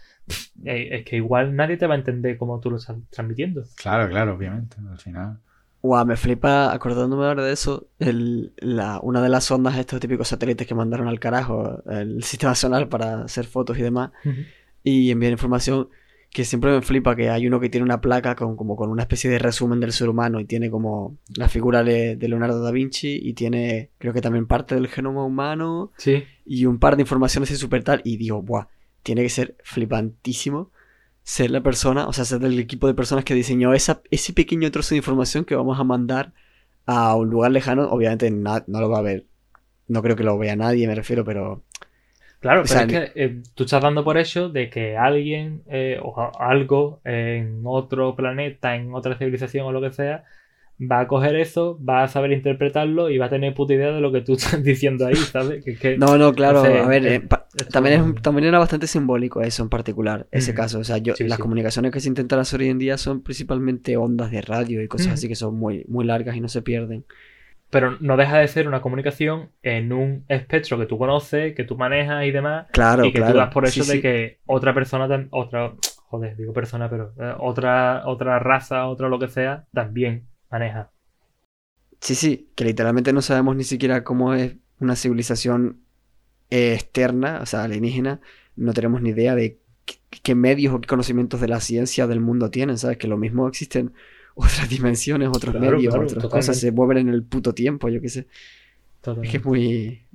[0.66, 3.64] Eh, Es que igual nadie te va a entender cómo tú lo estás transmitiendo.
[3.76, 5.40] claro, claro, obviamente, al final.
[5.84, 10.28] Guau, me flipa, acordándome ahora de eso, el- la, una de las ondas, estos típicos
[10.28, 14.12] satélites que mandaron al carajo, el sistema solar para hacer fotos y demás,
[14.84, 15.90] y enviar información,
[16.32, 19.04] que siempre me flipa que hay uno que tiene una placa con, como con una
[19.04, 22.72] especie de resumen del ser humano y tiene como la figura de, de Leonardo da
[22.72, 27.02] Vinci y tiene creo que también parte del genoma humano Sí, y un par de
[27.04, 28.68] informaciones y super tal y digo, buah,
[29.04, 30.72] tiene que ser flipantísimo
[31.24, 34.72] ser la persona, o sea, ser del equipo de personas que diseñó esa, ese pequeño
[34.72, 36.34] trozo de información que vamos a mandar
[36.86, 39.28] a un lugar lejano, obviamente na- no lo va a ver,
[39.88, 41.64] no creo que lo vea nadie, me refiero, pero
[42.42, 45.62] claro, O pero sea, es que eh, tú estás dando por hecho de que alguien
[45.70, 50.26] eh, o algo en otro planeta, en otra civilización o lo que sea,
[50.84, 54.02] va a coger eso, va a saber interpretarlo y va a tener puta idea de
[54.02, 55.64] lo que tú estás diciendo ahí, ¿sabes?
[55.64, 57.22] Que, que- No, no, claro, a ver, eh,
[57.72, 60.80] también, es, también era bastante simbólico eso en particular, ese caso.
[60.80, 61.42] O sea, yo, Sí, las sí.
[61.44, 65.14] comunicaciones que se intentan hacer hoy en día son principalmente ondas de radio y cosas
[65.14, 67.06] así que son muy, muy largas y no se pierden.
[67.72, 71.78] Pero no deja de ser una comunicación en un espectro que tú conoces, que tú
[71.78, 72.68] manejas y demás.
[72.72, 73.34] Claro, y que claro.
[73.34, 74.02] tú das por Sí, eso de sí.
[74.02, 75.74] que otra persona, otra,
[76.08, 80.92] joder, digo persona, pero eh, otra, otra raza, otra lo que sea, también maneja.
[82.00, 85.86] Sí, sí, que literalmente no sabemos ni siquiera cómo es una civilización
[86.52, 88.22] eh, externa, o sea, alienígena.
[88.56, 89.62] No tenemos ni idea de
[90.24, 92.98] qué, medios o qué conocimientos de la ciencia del mundo tienen, ¿sabes?
[92.98, 93.94] Que lo mismo existen
[94.36, 96.38] otras dimensiones, otros Claro, medios, claro, otras totalmente.
[96.48, 98.20] cosas, se mueven en el puto tiempo, yo qué sé.
[98.22, 98.28] Es
[99.02, 99.32] Totalmente.
[99.32, 100.06] que es muy...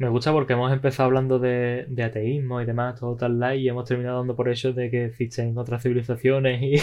[0.00, 3.68] Me gusta porque hemos empezado hablando de, de ateísmo y demás, todo tal like, y
[3.68, 6.74] hemos terminado dando por hecho de que existen otras civilizaciones y,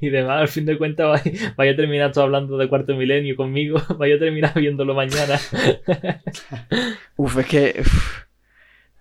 [0.06, 0.42] y demás.
[0.42, 4.16] Al fin de cuentas, vaya, vaya a terminar todo hablando de cuarto milenio conmigo, vaya
[4.16, 5.38] a terminar viéndolo mañana.
[7.16, 7.76] Uf, es que...
[7.80, 8.24] uf,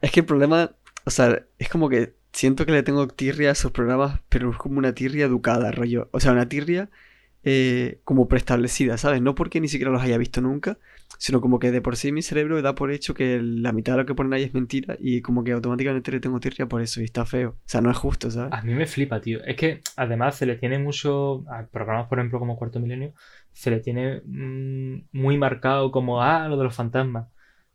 [0.02, 0.72] es que el problema,
[1.06, 4.58] o sea, es como que siento que le tengo tirria a esos programas, pero es
[4.58, 6.10] como una tirria educada, rollo.
[6.12, 6.90] O sea, una tirria
[7.44, 9.22] eh, como preestablecida, ¿sabes?
[9.22, 10.78] No porque ni siquiera los haya visto nunca,
[11.18, 14.00] sino como que de por sí mi cerebro da por hecho que la mitad de
[14.00, 17.02] lo que ponen ahí es mentira y como que automáticamente le tengo tirria por eso
[17.02, 17.50] y está feo.
[17.50, 18.54] O sea, no es justo, ¿sabes?
[18.54, 19.44] A mí me flipa, tío.
[19.44, 21.44] Es que además se le tiene mucho.
[21.50, 23.14] A programas, por ejemplo, como Cuarto Milenio,
[23.54, 27.28] se le tiene mm, muy marcado como, ah, lo de los fantasmas.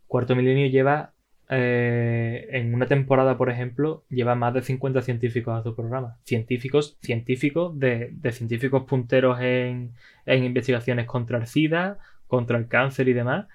[0.07, 1.13] Cuarto Milenio lleva.
[1.49, 6.19] Eh, en una temporada, por ejemplo, lleva más de 50 científicos a su programa.
[6.25, 9.93] Científicos, científicos, de, de científicos punteros en,
[10.25, 13.47] en investigaciones contra el SIDA, contra el cáncer y demás.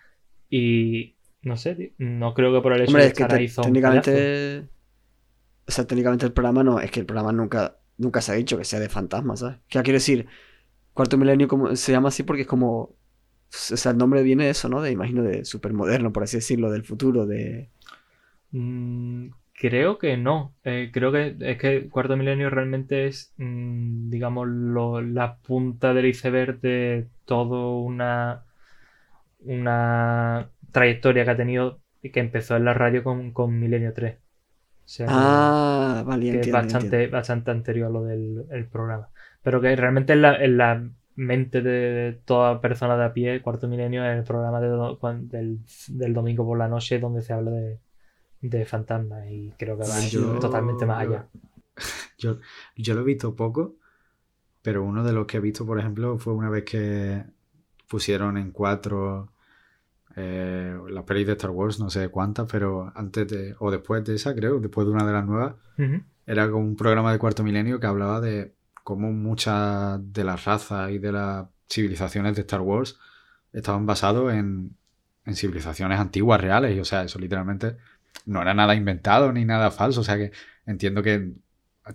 [0.49, 3.47] Y no sé, tío, no creo que por el hecho Hombre, de es que ahí
[3.47, 4.67] son técnicamente...
[5.67, 8.57] O sea, técnicamente el programa no, es que el programa nunca, nunca se ha dicho
[8.57, 9.57] que sea de fantasmas, ¿sabes?
[9.67, 10.27] Que quiero decir,
[10.93, 12.95] Cuarto Milenio como, se llama así porque es como...
[13.53, 14.81] O sea, el nombre viene de eso, ¿no?
[14.81, 17.69] De, imagino, de supermoderno, por así decirlo, del futuro, de...
[18.51, 20.55] Mm, creo que no.
[20.63, 26.07] Eh, creo que es que Cuarto Milenio realmente es, mm, digamos, lo- la punta del
[26.07, 28.45] iceberg de toda una,
[29.41, 34.17] una trayectoria que ha tenido y que empezó en la radio con, con Milenio 3.
[34.17, 34.21] O
[34.85, 37.07] sea, Ah, vale, que es bastante, entiendo.
[37.07, 39.09] bastante anterior a lo del el programa.
[39.43, 43.67] Pero que realmente en la, en la mente de toda persona de a pie, Cuarto
[43.67, 45.59] Milenio es el programa de do- cuan- del,
[45.89, 47.79] del domingo por la noche donde se habla de,
[48.41, 51.27] de fantasmas y creo que va Sí, yo- totalmente más allá.
[52.17, 52.37] Yo,
[52.75, 53.75] yo lo he visto poco,
[54.61, 57.23] pero uno de los que he visto, por ejemplo, fue una vez que
[57.87, 59.31] pusieron en cuatro
[60.15, 64.15] eh, las pelis de Star Wars, no sé cuántas, pero antes de, o después de
[64.15, 65.55] esa, creo, después de una de las nuevas,
[66.27, 70.91] era como un programa de cuarto milenio que hablaba de cómo muchas de las razas
[70.91, 72.99] y de las civilizaciones de Star Wars
[73.53, 74.75] estaban basados en,
[75.25, 76.75] en civilizaciones antiguas reales.
[76.75, 77.77] Y o sea, eso literalmente
[78.25, 80.01] no era nada inventado ni nada falso.
[80.01, 80.31] O sea que
[80.65, 81.31] entiendo que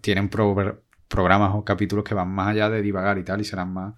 [0.00, 3.72] tienen pro- programas o capítulos que van más allá de divagar y tal y serán
[3.72, 3.94] más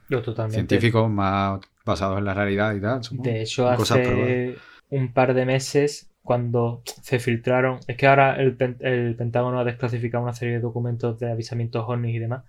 [0.50, 3.02] científicos, más basados en la realidad y tal.
[3.02, 3.30] supongo.
[3.30, 3.90] De hecho, probadas.
[3.90, 4.56] hace
[4.90, 10.22] un par de meses, cuando se filtraron, es que ahora el, el Pentágono ha desclasificado
[10.22, 12.44] una serie de documentos de avisamientos ovnis y demás.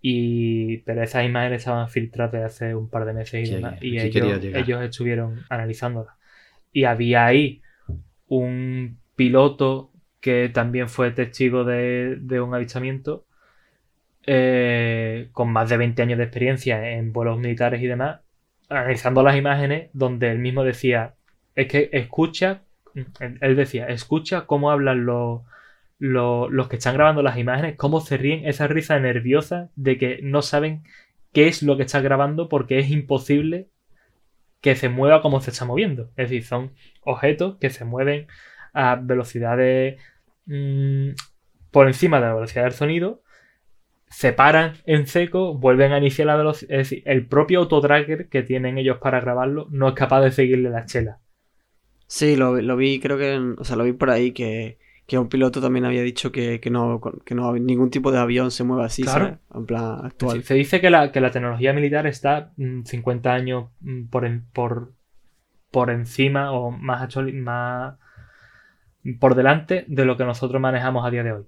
[0.00, 3.74] Y, pero esas imágenes estaban filtradas de hace un par de meses y demás.
[3.80, 6.14] Y ellos, ellos estuvieron analizándolas.
[6.72, 7.62] Y había ahí
[8.28, 13.26] un piloto que también fue testigo de, un avistamiento
[14.24, 18.20] eh, con más de 20 años de experiencia en vuelos militares y demás,
[18.68, 21.14] analizando las imágenes donde él mismo decía,
[21.56, 22.62] es que escucha,
[23.20, 25.42] él decía, escucha cómo hablan los,
[25.98, 30.20] los, los que están grabando las imágenes, cómo se ríen, esa risa nerviosa de que
[30.22, 30.84] no saben
[31.32, 33.68] qué es lo que está grabando porque es imposible
[34.62, 36.04] que se mueva como se está moviendo.
[36.16, 36.72] Es decir, son
[37.02, 38.28] objetos que se mueven
[38.72, 40.00] a velocidades
[40.46, 41.10] mm,
[41.70, 43.22] por encima de la velocidad del sonido,
[44.08, 46.72] se paran en seco, vuelven a iniciar la velocidad.
[46.72, 50.70] Es decir, el propio autotracker que tienen ellos para grabarlo no es capaz de seguirle
[50.70, 51.18] la chela.
[52.06, 55.28] Sí, lo, lo vi, creo que, o sea, lo vi por ahí que, que un
[55.28, 58.86] piloto también había dicho que, que no, que no ningún tipo de avión se mueva
[58.86, 59.24] así, Claro.
[59.26, 59.38] ¿sabes?
[59.54, 60.42] En plan actual.
[60.44, 64.44] Se dice que la, que la tecnología militar está mm, 50 años mm, por, en-
[64.52, 64.92] por,
[65.70, 67.96] por encima o más, actuali- más
[69.18, 71.44] por delante de lo que nosotros manejamos a día de hoy.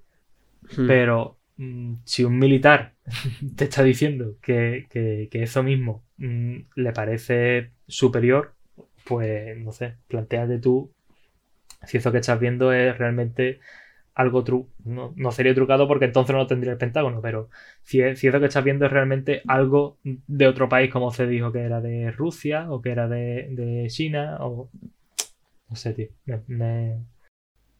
[0.76, 0.86] Hmm.
[0.86, 2.94] Pero mm, si un militar
[3.56, 8.54] te está diciendo que, que- que eso mismo mm, le parece superior,
[9.04, 10.90] pues no sé, planteate tú
[11.86, 13.60] si eso que estás viendo es realmente
[14.14, 17.50] algo tru no, no sería trucado porque entonces no lo tendría el Pentágono, pero
[17.82, 21.26] si, es- si eso que estás viendo es realmente algo de otro país, como se
[21.26, 24.70] dijo que era de Rusia o que era de, de China, o
[25.68, 26.08] no sé, tío.
[26.26, 27.04] Me, me-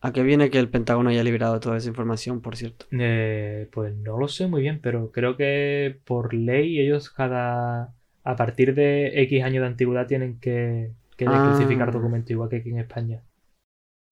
[0.00, 2.86] ¿A qué viene que el Pentágono haya liberado toda esa información, por cierto?
[2.90, 8.36] Eh, pues no lo sé muy bien, pero creo que por ley ellos cada A
[8.36, 11.30] partir de X años de antigüedad tienen que, que Ah.
[11.30, 13.22] desclasificar documentos, igual que aquí en España.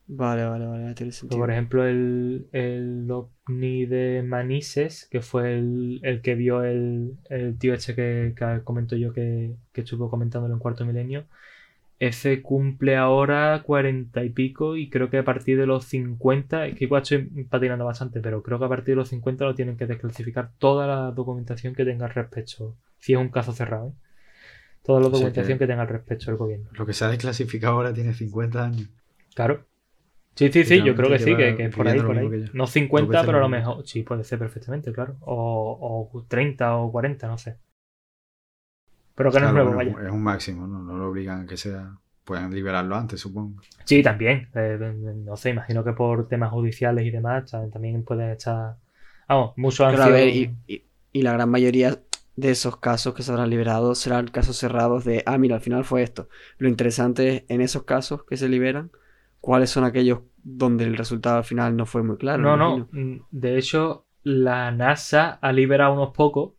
[0.06, 1.40] Vale, vale, vale, tiene sentido.
[1.40, 7.56] Por ejemplo, el, el ovni de Manises, que fue el, el que vio el, el
[7.58, 11.26] tío este que, que comento yo que, que estuvo comentándolo en cuarto milenio,
[11.98, 16.76] ese cumple ahora cuarenta y pico y creo que a partir de los 50, es
[16.76, 19.76] que igual estoy patinando bastante, pero creo que a partir de los 50 lo tienen
[19.76, 23.92] que desclasificar toda la documentación que tenga al respecto, si es un caso cerrado, ¿eh?
[24.84, 26.68] Toda la O sea documentación que- que tenga al respecto el gobierno.
[26.74, 28.88] Lo que se ha desclasificado ahora tiene 50 años.
[29.34, 29.64] Claro.
[30.34, 32.28] Sí, sí, sí, yo creo que sí, que, que por ahí, por ahí.
[32.54, 33.86] No Dos 50, veces pero a lo mejor.
[33.86, 35.16] Sí, puede ser perfectamente, claro.
[35.20, 37.58] O, o 30 o 40, no sé.
[39.14, 39.90] Pero que no es nuevo, vaya.
[40.06, 40.82] Es un máximo, ¿no?
[40.82, 41.96] No lo obligan a que sea.
[42.24, 43.60] Pueden liberarlo antes, supongo.
[43.84, 44.48] Sí, también.
[44.54, 44.78] eh,
[45.24, 48.76] no sé, imagino que por temas judiciales y demás ta- también pueden estar.
[49.28, 52.00] Vamos, muchos han Pero a sido- ver, y, y- y la gran mayoría
[52.36, 55.84] de esos casos que se habrán liberado serán casos cerrados de, ah, mira, al final
[55.84, 56.28] fue esto.
[56.58, 58.90] Lo interesante es, en esos casos que se liberan,
[59.42, 62.42] cuáles son aquellos donde el resultado al final no fue muy claro.
[62.42, 62.88] No, no.
[62.90, 66.52] mm, De hecho, la NASA ha liberado unos pocos,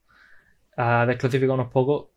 [0.77, 2.09] ha desclasificado unos pocos,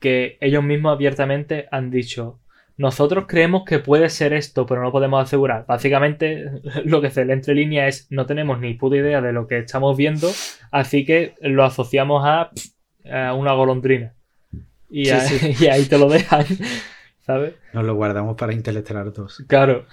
[0.00, 2.40] que ellos mismos abiertamente han dicho.
[2.76, 5.64] Nosotros creemos que puede ser esto, pero no podemos asegurar.
[5.66, 6.44] Básicamente,
[6.84, 9.58] lo que se lee entre líneas es no tenemos ni puta idea de lo que
[9.58, 10.28] estamos viendo,
[10.72, 12.50] así que lo asociamos a,
[13.10, 14.14] a una golondrina.
[14.90, 15.54] Y, Sí, a- sí.
[15.64, 16.44] y ahí te lo dejan,
[17.20, 17.54] ¿sabes?
[17.72, 19.44] Nos lo guardamos para Interestelar 2.
[19.46, 19.86] Claro.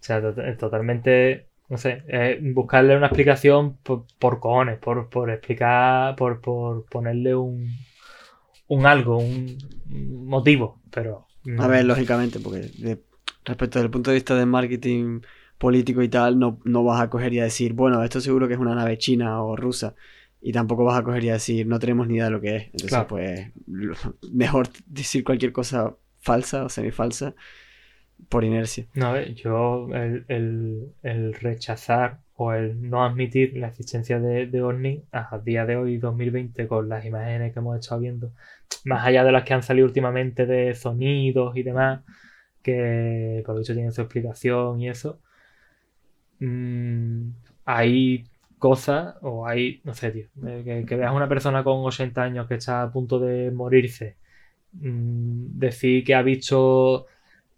[0.00, 5.30] O sea, to- totalmente, no sé, eh, buscarle una explicación por, por cojones, por, por
[5.30, 7.68] explicar, por, por ponerle un,
[8.68, 9.58] un algo, un
[10.26, 11.26] motivo, pero...
[11.44, 13.02] mm, A ver, lógicamente, porque de-
[13.44, 15.20] respecto desde el punto de vista del marketing
[15.58, 18.54] político y tal, no, no vas a coger y a decir, bueno, esto seguro que
[18.54, 19.94] es una nave china o rusa.
[20.40, 22.56] Y tampoco vas a coger y a decir, no tenemos ni idea de lo que
[22.56, 22.64] es.
[22.66, 23.06] Entonces, Claro.
[23.06, 23.52] pues,
[24.32, 27.34] mejor decir cualquier cosa falsa o semifalsa
[28.28, 28.86] por inercia.
[28.94, 35.04] No, yo el, el- el rechazar o el no admitir la existencia de, de ovni
[35.12, 38.32] a día de hoy, 2020, con las imágenes que hemos estado viendo,
[38.84, 42.02] más allá de las que han salido últimamente de sonidos y demás,
[42.62, 45.20] que por lo visto tienen su explicación y eso,
[46.40, 47.30] mm,
[47.64, 48.24] hay
[48.58, 52.46] cosas o hay, no sé, tío, eh, que, que veas una persona con 80 años
[52.48, 54.16] que está a punto de morirse,
[54.72, 57.06] mm, decir que ha visto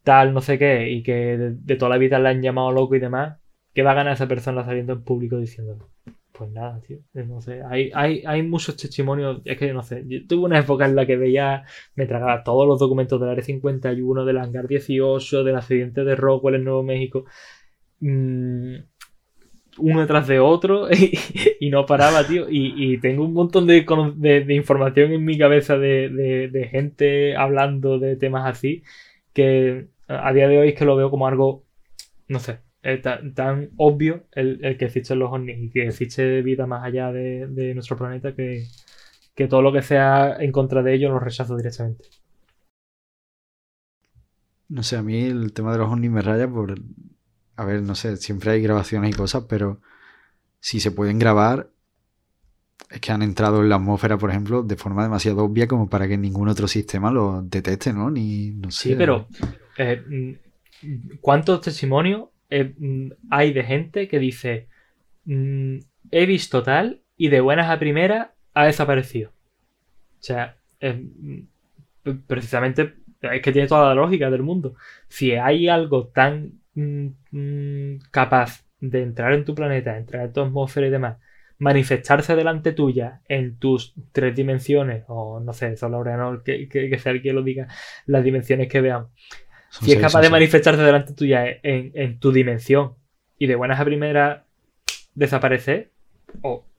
[0.07, 3.01] tal, no sé qué, y que de, toda la vida le han llamado loco y
[3.01, 3.41] demás,
[3.75, 5.91] ¿qué va a ganar esa persona saliendo en público diciéndolo?
[6.33, 10.05] Pues nada, tío, eh, no sé, hay, hay, hay muchos testimonios, es que no sé,
[10.07, 11.65] yo tuve una época en la que veía,
[11.97, 16.55] me tragaba todos los documentos del Área 51, del Hangar 18, del accidente de Rockwell
[16.57, 17.25] en Nuevo México,
[18.01, 18.77] mm,
[19.79, 20.89] uno detrás de otro,
[21.61, 23.85] y, no paraba, tío, y, tengo un montón de,
[24.17, 28.83] de- información en mi cabeza de- de gente hablando de temas así,
[29.35, 31.65] que a día de hoy es que lo veo como algo,
[32.29, 36.43] no sé, eh, tan, tan obvio el, el que existen los ovnis y que existe
[36.43, 38.65] vida más allá de, de nuestro planeta que,
[39.35, 42.05] que todo lo que sea en contra de ello lo rechazo directamente.
[44.69, 46.75] No sé, a mí el tema de los ovnis me raya por...
[47.57, 49.81] A ver, no sé, siempre hay grabaciones y cosas, pero
[50.61, 51.71] si se pueden grabar,
[52.91, 56.07] es que han entrado en la atmósfera, por ejemplo, de forma demasiado obvia como para
[56.09, 58.11] que ningún otro sistema lo detecte, ¿no?
[58.11, 58.91] Ni, no sé.
[58.91, 59.29] Sí, pero
[59.79, 64.69] eh, mm, ¿cuántos testimonios eh, mm, hay de gente que dice
[65.25, 65.79] mm,
[66.11, 69.31] he visto tal y de buenas a primeras ha desaparecido?
[69.31, 70.57] O sea,
[72.27, 74.75] precisamente es que tiene toda la lógica del mundo.
[75.09, 76.61] Si hay algo tan
[78.11, 81.19] capaz de entrar en tu planeta, entrar en tu atmósfera y demás,
[81.59, 87.13] manifestarse delante tuya en tus tres dimensiones, o no sé, solo no, que, que, sea
[87.13, 87.69] el que lo diga,
[88.07, 89.07] las dimensiones que vean.
[89.81, 92.95] Son Si es capaz de manifestarse delante tuya en, en tu dimensión
[93.39, 94.43] y de buenas a primeras
[95.15, 95.93] desaparecer,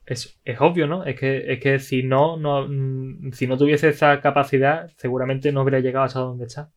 [0.06, 1.04] es, es obvio, ¿no?
[1.06, 5.62] Es que, es que si no, no mm, si no tuviese esa capacidad, seguramente no
[5.62, 6.72] habría llegado hasta donde está.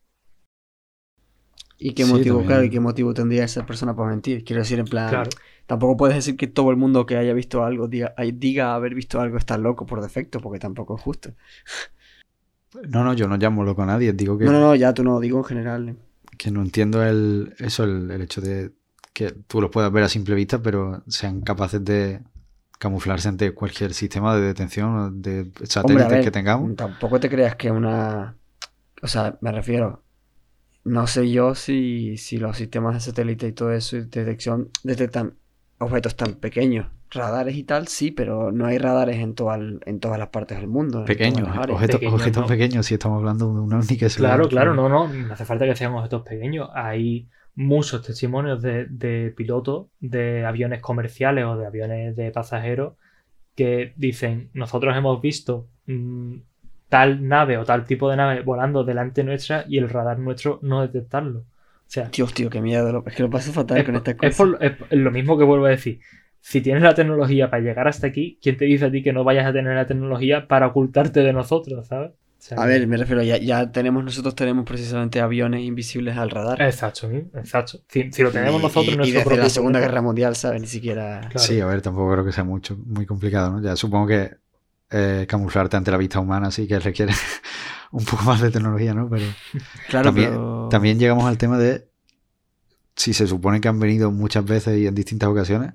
[1.79, 4.45] ¿Y qué Sí, motivo, claro, y qué motivo tendría esa persona para mentir?
[4.45, 5.31] Quiero decir, en plan, Claro.
[5.67, 9.39] tampoco puedes decir que todo el mundo que haya visto algo diga haber visto algo
[9.39, 11.31] está loco por defecto, porque tampoco es justo.
[12.89, 14.13] No, no, yo no llamo loco a nadie.
[14.13, 15.97] Digo que No, no, no, ya tú no, digo en general.
[16.41, 18.73] Que no entiendo el, eso, el, el hecho de
[19.13, 22.23] que tú los puedas ver a simple vista, pero sean capaces de
[22.79, 26.75] camuflarse ante cualquier sistema de detención o de Hombre, satélites ver, que tengamos.
[26.77, 28.39] tampoco te creas que una...
[29.03, 30.03] O sea, me refiero,
[30.85, 35.35] no sé yo si, si los sistemas de satélite y todo eso y detección detectan
[35.77, 36.87] objetos tan pequeños.
[37.11, 40.59] Radares y tal, sí, pero no hay radares en, toda el- en todas las partes
[40.59, 41.05] del mundo.
[41.05, 42.47] Pequeños, objetos, Pequeños, objetos ¿no?
[42.49, 45.45] pequeños, si estamos hablando de un ovni que se Claro, claro, no, no, no hace
[45.45, 46.69] falta que sean objetos pequeños.
[46.75, 52.95] Hay muchos testimonios de, de pilotos de aviones comerciales o de aviones de pasajeros
[53.57, 56.37] que dicen, nosotros hemos visto mm,
[56.89, 60.81] tal nave o tal tipo de nave volando delante nuestra y el radar nuestro no
[60.83, 61.41] detectarlo.
[61.41, 63.03] O sea, Dios, tío, qué miedo.
[63.05, 64.37] Es que lo paso fatal es, con estas es cosas.
[64.37, 66.01] por- es lo mismo que vuelvo a decir.
[66.41, 69.25] Si tienes la tecnología para llegar hasta aquí, ¿quién te dice a ti que no
[69.25, 72.11] vayas a tener la tecnología para ocultarte de nosotros, ¿sabes?
[72.13, 76.31] O sea, A ver, me refiero, ya, ya tenemos, nosotros tenemos precisamente aviones invisibles al
[76.31, 76.63] radar.
[76.63, 77.81] Exacto, exacto.
[77.89, 79.91] Si, si lo tenemos Y- nosotros y, y desde propio la Segunda planeta.
[79.93, 80.61] Guerra Mundial, ¿sabes?
[80.63, 81.21] Ni siquiera...
[81.31, 81.39] Claro.
[81.39, 83.63] Sí, a ver, tampoco creo que sea mucho, muy complicado, ¿no?
[83.63, 84.31] Ya supongo que
[84.91, 87.13] eh, camuflarte ante la vista humana sí que requiere
[87.93, 89.11] un poco más de tecnología, ¿no?
[89.11, 89.27] Pero
[89.89, 90.69] Claro, también, pero...
[90.71, 91.89] también llegamos al tema de
[92.97, 95.75] si se supone que han venido muchas veces y en distintas ocasiones,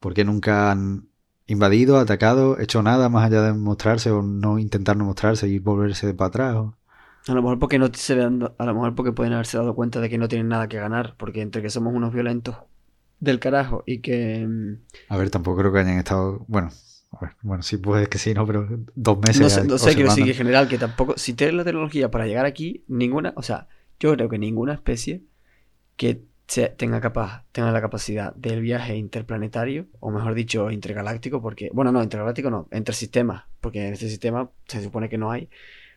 [0.00, 1.08] ¿por qué nunca han
[1.46, 6.14] invadido, atacado, hecho nada más allá de mostrarse o no intentar no mostrarse y volverse
[6.14, 6.56] para atrás?
[6.56, 6.76] o-
[7.28, 10.00] A lo mejor porque no se dan- a lo mejor porque pueden haberse dado cuenta
[10.00, 12.56] de que no tienen nada que ganar, porque entre que somos unos violentos
[13.20, 14.74] del carajo y que mm,
[15.08, 16.70] A ver, tampoco creo que hayan estado, bueno,
[17.12, 18.46] a ver, bueno, sí puede que sí, ¿no?
[18.46, 21.34] Pero dos meses no sé, no sé, quiero decir que en general que tampoco si
[21.34, 23.68] tienes la tecnología para llegar aquí, ninguna, o sea,
[24.00, 25.22] yo creo que ninguna especie
[25.96, 31.92] que tenga capaz, tenga la capacidad del viaje interplanetario, o mejor dicho, intergaláctico, porque, bueno,
[31.92, 35.50] no, intergaláctico no, entre sistemas, porque en este sistema se supone que no hay,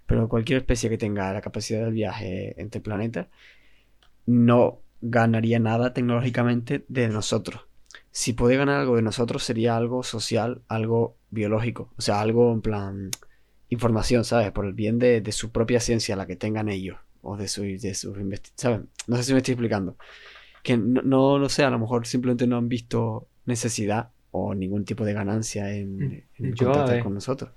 [0.05, 3.27] pero cualquier especie que tenga la capacidad del viaje entre planetas
[4.25, 7.61] no ganaría nada tecnológicamente de nosotros.
[8.11, 12.61] Si puede ganar algo de nosotros sería algo social, algo biológico, o sea, algo en
[12.61, 13.11] plan
[13.69, 14.51] información, ¿sabes?
[14.51, 17.61] Por el bien de, de su propia ciencia, la que tengan ellos, o de, su,
[17.63, 18.17] de sus
[18.55, 18.81] ¿sabes?
[19.07, 19.95] No sé si me estoy explicando.
[20.63, 24.85] Que no, no lo sé, a lo mejor simplemente no han visto necesidad o ningún
[24.85, 27.03] tipo de ganancia en, en Yo, a contactar ver.
[27.03, 27.51] con nosotros.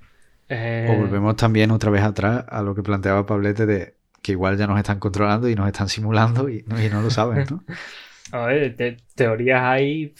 [0.49, 4.57] Eh, O volvemos también otra vez atrás a lo que planteaba Pablete de que igual
[4.57, 7.65] ya nos están controlando y nos están simulando y, no- y no lo saben, ¿no?
[8.33, 10.15] A ver, te- teorías hay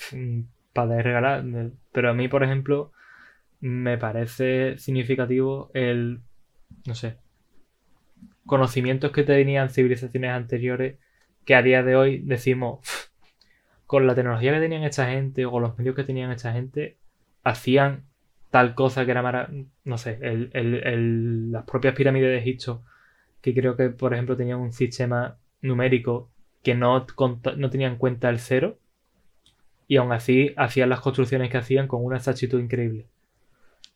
[0.73, 2.93] para regalar, de- pero a mí, por ejemplo,
[3.61, 6.21] me parece significativo el,
[6.87, 7.19] no sé,
[8.47, 10.99] conocimientos que tenían civilizaciones anteriores
[11.45, 13.11] que a día de hoy decimos, "Pf,
[13.87, 16.97] con la tecnología que tenían esta gente o con los medios que tenían esta gente,
[17.43, 18.05] hacían
[18.51, 19.51] tal cosa que era mara-
[19.85, 22.83] no sé, el- el- el- las propias pirámides de Egipto,
[23.43, 26.31] que creo que, por ejemplo, tenían un sistema numérico
[26.63, 27.07] que no,
[27.57, 28.79] no tenía en cuenta el cero
[29.87, 33.07] y aún así hacían las construcciones que hacían con una exactitud increíble.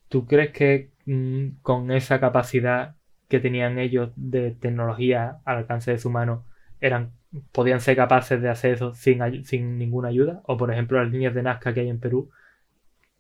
[0.09, 2.97] ¿Tú crees que mm, con esa capacidad
[3.29, 6.45] que tenían ellos de tecnología al alcance de su mano
[6.81, 7.13] eran,
[7.53, 10.41] podían ser capaces de hacer eso sin, sin ninguna ayuda?
[10.45, 12.31] O por ejemplo las líneas de Nazca que hay en Perú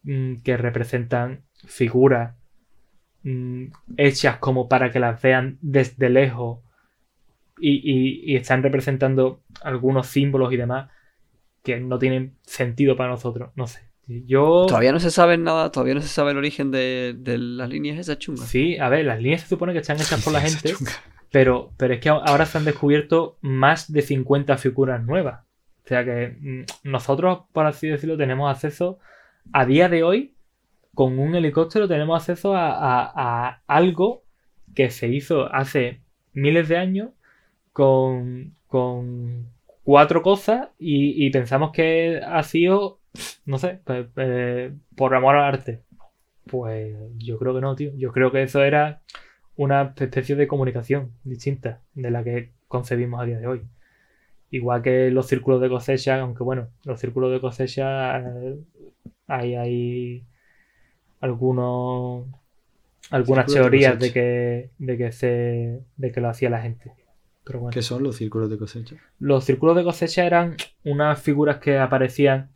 [0.04, 2.34] mm, que representan figuras
[3.22, 3.64] mm,
[3.96, 6.60] hechas como para que las vean desde lejos
[7.60, 10.90] y, y- y están representando algunos símbolos y demás
[11.62, 13.50] que no tienen sentido para nosotros.
[13.56, 13.80] No sé.
[14.06, 14.64] Yo.
[14.66, 17.98] Todavía no se sabe nada, todavía no se sabe el origen de, de las líneas
[17.98, 18.48] esas chungas.
[18.48, 20.72] Sí, a ver, las líneas se supone que están hechas por la gente.
[21.30, 25.44] Pero, pero es que ahora se han descubierto más de 50 figuras nuevas.
[25.84, 28.98] O sea que mm, nosotros, por así decirlo, tenemos acceso
[29.52, 30.34] a día de hoy,
[30.94, 34.24] con un helicóptero, tenemos acceso a, algo
[34.74, 36.00] que se hizo hace
[36.32, 37.10] miles de años
[37.72, 39.46] con, con
[39.84, 43.00] cuatro cosas y, y pensamos que ha sido,
[43.44, 45.82] no sé, pues, eh, por amor al arte.
[46.46, 47.92] Pues yo creo que no, tío.
[47.96, 49.02] Yo creo que eso era
[49.58, 53.62] una especie de comunicación distinta de la que concebimos a día de hoy.
[54.50, 58.56] Igual que los círculos de cosecha, aunque bueno, los círculos de cosecha eh,
[59.26, 60.24] hay, hay
[61.20, 62.26] algunos
[63.10, 66.92] algunas Círculos teorías de que de que se de que lo hacía la gente.
[67.44, 67.74] Pero bueno.
[67.74, 68.96] ¿Qué son los círculos de cosecha?
[69.18, 72.50] Los círculos de cosecha eran unas figuras que aparecían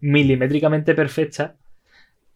[0.00, 1.52] milimétricamente perfectas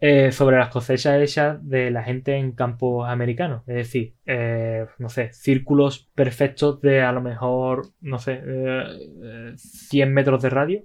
[0.00, 3.62] eh, sobre las cosechas hechas de la gente en campos americanos.
[3.66, 8.85] Es decir, eh, no sé, círculos perfectos de a lo mejor, no sé, eh,
[9.22, 10.83] eh, 100 metros de radio,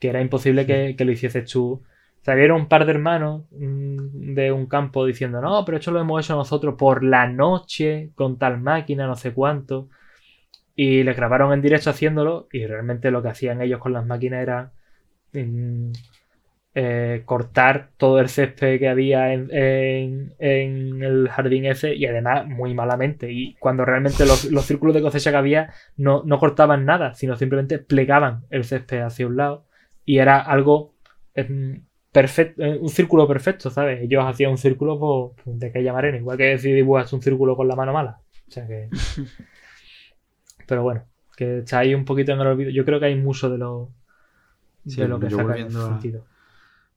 [0.00, 1.84] que era imposible que, que lo hicieses tú.
[2.22, 6.24] Salieron un par de hermanos mm, de un campo diciendo, no, pero esto lo hemos
[6.24, 9.88] hecho nosotros por la noche, con tal máquina, no sé cuánto.
[10.74, 14.42] Y le grabaron en directo haciéndolo y realmente lo que hacían ellos con las máquinas
[14.42, 14.72] era
[15.32, 15.92] mm,
[16.78, 22.46] eh, cortar todo el césped que había en, en- en el jardín ese y además
[22.46, 23.32] muy malamente.
[23.32, 27.34] Y cuando realmente los, los círculos de cosecha que había no, no cortaban nada, sino
[27.36, 29.66] simplemente plegaban el césped hacia un lado
[30.04, 30.94] y era algo
[31.34, 34.02] em, perfecto, eh, un círculo perfecto, ¿sabes?
[34.02, 37.68] Ellos hacían un círculo pues, de aquella manera, igual que si dibujas un círculo con
[37.68, 38.20] la mano mala.
[38.48, 38.88] O sea que.
[40.66, 41.04] Pero bueno,
[41.36, 42.70] que está ahí un poquito en el olvido.
[42.70, 43.90] Yo creo que hay mucho de lo,
[44.84, 46.24] de lo que saca volviendo a- sentido.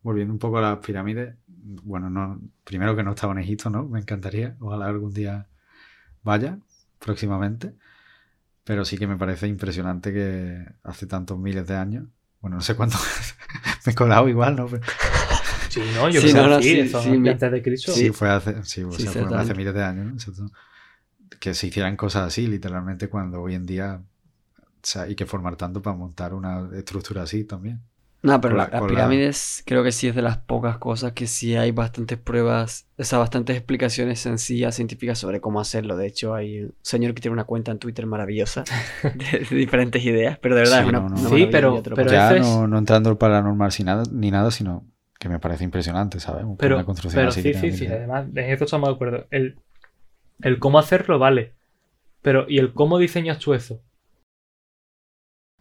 [0.01, 3.85] Volviendo un poco a las pirámides, bueno, no, primero que no estaba en Egipto, ¿no?
[3.85, 5.47] Me encantaría, ojalá algún día
[6.23, 6.59] vaya
[6.99, 7.75] próximamente,
[8.63, 12.07] pero sí que me parece impresionante que hace tantos miles de años,
[12.41, 12.97] bueno, no sé cuánto,
[13.85, 14.67] me he colado igual, ¿no?
[14.67, 14.83] Pero-
[15.69, 17.61] Sí, no, yo Sí, creo no, que no, sí, sí, eso sí, antes me- de
[17.61, 17.93] Cristo.
[17.93, 19.57] sí, fue hace, sí, o Sí, sea, fue hace total.
[19.57, 20.13] miles de años, ¿no?
[20.13, 20.45] Exacto.
[21.39, 25.55] Que se hicieran cosas así, literalmente, cuando hoy en día, o sea, hay que formar
[25.57, 27.81] tanto para montar una estructura así también.
[28.21, 30.77] No, pero Con la- la- las la- pirámides creo que sí es de las pocas
[30.77, 35.95] cosas que sí hay bastantes pruebas, o sea, bastantes explicaciones sencillas, científicas sobre cómo hacerlo.
[35.95, 38.65] De hecho, hay un señor que tiene una cuenta en Twitter maravillosa
[39.03, 41.15] de, de diferentes ideas, pero de verdad Sí, es una, no, no.
[41.15, 44.85] una Sí, pero- ya es- no, no entrando al paranormal sin nada, ni nada, sino
[45.17, 46.43] que me parece impresionante, ¿sabes?
[46.43, 49.27] Una Pero, construcción pero así sí, sí, sí, además, en esto estamos de acuerdo.
[49.31, 49.59] El,
[50.41, 51.53] el cómo hacerlo vale,
[52.21, 53.81] pero ¿y el cómo diseñas tú eso?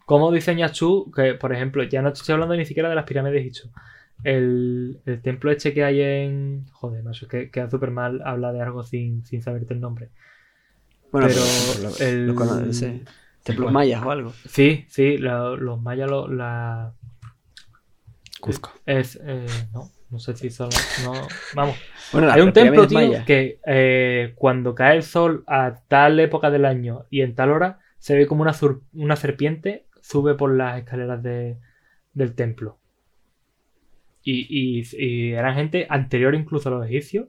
[0.09, 3.35] ¿Cómo diseñas tú, que por ejemplo, ya no estoy hablando ni siquiera de las pirámides
[3.35, 3.69] de Egipto?
[4.25, 6.65] El, el templo este que hay en...
[6.73, 10.09] Joder, no sé, que queda súper mal hablar de algo sin, sin saberte el nombre.
[11.13, 11.43] Bueno, pero
[11.75, 13.03] pero, lo- el- lo cono- ese,
[13.45, 13.75] templos ¿Cuál?
[13.75, 14.33] mayas o algo.
[14.47, 16.95] Sí, sí, lo- los mayas, lo- la...
[18.41, 18.71] Cuzco.
[18.87, 20.71] Es, eh, no, no sé si son...
[21.05, 21.13] No,
[21.55, 21.77] vamos.
[22.13, 23.25] Bueno, Hay un templo, tío, mayas.
[23.27, 27.81] que eh, cuando cae el sol a tal época del año y en tal hora,
[27.99, 28.55] se ve como una,
[28.95, 31.59] una serpiente sube por las escaleras de-
[32.15, 32.79] del templo.
[34.23, 34.47] Y,
[34.81, 37.29] y- y eran gente anterior incluso a los egipcios.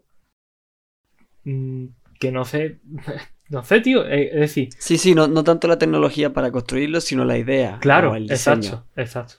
[1.46, 1.86] mm,
[2.20, 2.80] Que no sé.
[3.50, 4.06] No sé, tío.
[4.08, 7.80] eh, Es decir, Sí, sí, no, no tanto la tecnología para construirlo, sino la idea
[7.82, 8.58] claro, o el diseño.
[8.58, 9.34] exacto, exacto.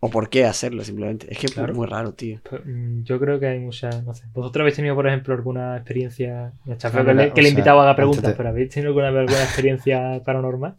[0.00, 1.28] O por qué hacerlo, simplemente.
[1.30, 1.70] Es que Claro.
[1.72, 2.40] es muy raro, tío.
[2.48, 4.24] Pero, mm, Yo creo que hay muchas, no sé.
[4.34, 6.52] ¿Vosotros habéis tenido, por ejemplo, alguna experiencia?
[6.64, 9.08] Feo Claro, que, le, que le invitaba a haga preguntas, de- pero ¿habéis tenido alguna,
[9.08, 10.76] alguna experiencia paranormal?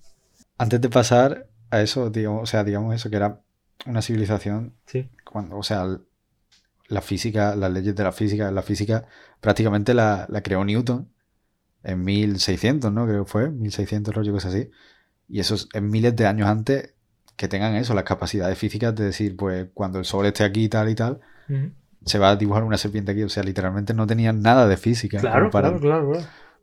[0.58, 3.42] Antes de pasar a eso, digamos, o sea, digamos eso, que era
[3.86, 5.10] una civilización, Sí.
[5.24, 5.86] cuando, o sea,
[6.88, 9.06] la física, las leyes de la física, la física
[9.42, 11.10] prácticamente la, la creó Newton
[11.84, 13.06] en 1600, ¿no?
[13.06, 14.70] Creo que fue, 1600 rollo, cosas así.
[15.28, 16.94] Y eso es, es miles de años antes
[17.36, 20.70] que tengan eso, las capacidades físicas de decir, pues, cuando el sol esté aquí y
[20.70, 21.20] tal y tal,
[22.06, 23.24] se va a dibujar una serpiente aquí.
[23.24, 26.14] O sea, literalmente no tenían nada de física claro, claro, claro.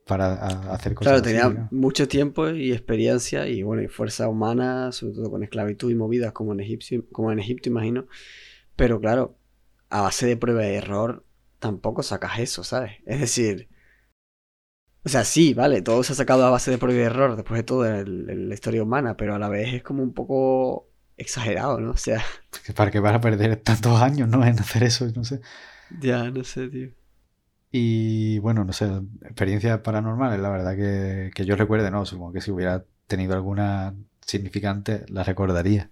[0.05, 0.35] Para
[0.73, 1.71] hacer cosas Claro, así, tenía ¿no?
[1.71, 6.33] mucho tiempo y experiencia y bueno, y fuerza humana, sobre todo con esclavitud y movidas
[6.33, 8.07] como en Egipto, como en Egipto, imagino.
[8.77, 9.39] Pero claro,
[9.91, 11.25] a base de prueba y error,
[11.61, 12.93] tampoco sacas eso, ¿sabes?
[13.07, 13.69] Es decir,
[15.05, 17.59] o sea, sí, vale, todo se ha sacado a base de prueba y error, después
[17.59, 21.79] de todo en la historia humana, pero a la vez es como un poco exagerado,
[21.81, 21.91] ¿no?
[21.93, 22.25] O sea,
[22.77, 24.45] ¿Para qué vas a perder tantos años, no?
[24.45, 25.41] En hacer eso, no sé.
[26.01, 26.91] ya, no sé, tío.
[27.77, 28.87] Y bueno, no sé,
[29.23, 33.95] experiencias paranormales, la verdad que, que yo recuerde, no, supongo que si hubiera tenido alguna
[34.21, 35.91] significante, la recordaría.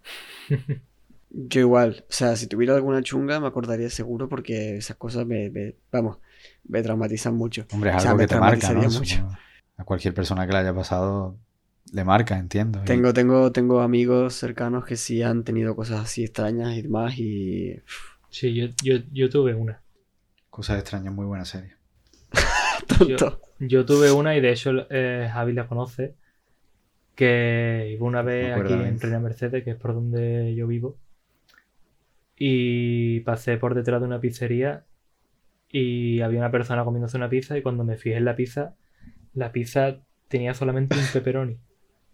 [1.30, 5.51] Yo igual, o sea, si tuviera alguna chunga me acordaría seguro porque esas cosas me,
[5.51, 6.18] me- vamos,
[6.64, 7.62] me traumatizan mucho.
[7.70, 8.89] Hombre, es O sea, algo me que te marca, ¿no?
[8.91, 9.16] mucho.
[9.76, 11.39] A cualquier persona que le haya pasado
[11.93, 12.87] le marca, entiendo.
[12.87, 17.14] y Tengo, tengo, tengo amigos cercanos que sí han tenido cosas así extrañas y demás
[17.18, 17.76] y...
[18.30, 19.83] Sí, yo, yo, yo tuve una.
[20.53, 21.76] Cosas extrañas, muy buena serie.
[22.98, 23.40] Tonto.
[23.59, 26.14] Yo tuve una y de hecho eh, Javi la conoce.
[27.14, 30.98] Que iba una vez aquí en Reina Mercedes, que es por donde yo vivo.
[32.36, 34.84] Y pasé por detrás de una pizzería
[35.70, 38.76] y había una persona comiéndose una pizza y cuando me fijé en la pizza,
[39.32, 41.57] la pizza tenía solamente un pepperoni.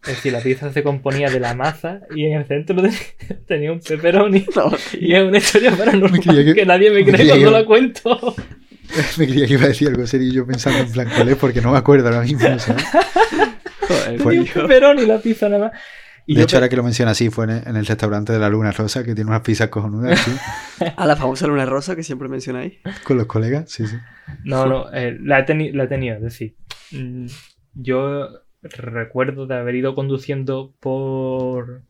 [0.02, 2.98] Es decir, la pizza se componía de la masa y en el centro tenía-
[3.46, 4.46] tenía un pepperoni.
[4.54, 7.64] No, Y es una historia paranormal que, que- nadie me cree creía cuando que- la
[7.66, 8.34] cuento.
[9.18, 11.36] Me creía que iba a decir algo serio y yo pensando en plan, ¿cuál es?
[11.36, 12.82] Porque no me acuerdo ahora mismo, ¿sabes?
[13.80, 15.80] joder, Fue- Tenía un pepperoni la pizza nada más.
[16.26, 18.70] Y De hecho, ahora que lo menciona así, fue en el, restaurante de la Luna
[18.70, 20.30] Rosa, que tiene unas pizzas cojonudas, sí,
[20.96, 22.74] A la famosa luna rosa que siempre mencionáis.
[23.04, 23.96] con los colegas, sí, sí.
[24.44, 26.16] No, no, eh, la, he la he tenido.
[26.16, 26.54] Es decir,
[26.92, 27.26] mm,
[27.74, 28.28] yo
[28.62, 31.82] recuerdo de haber ido conduciendo por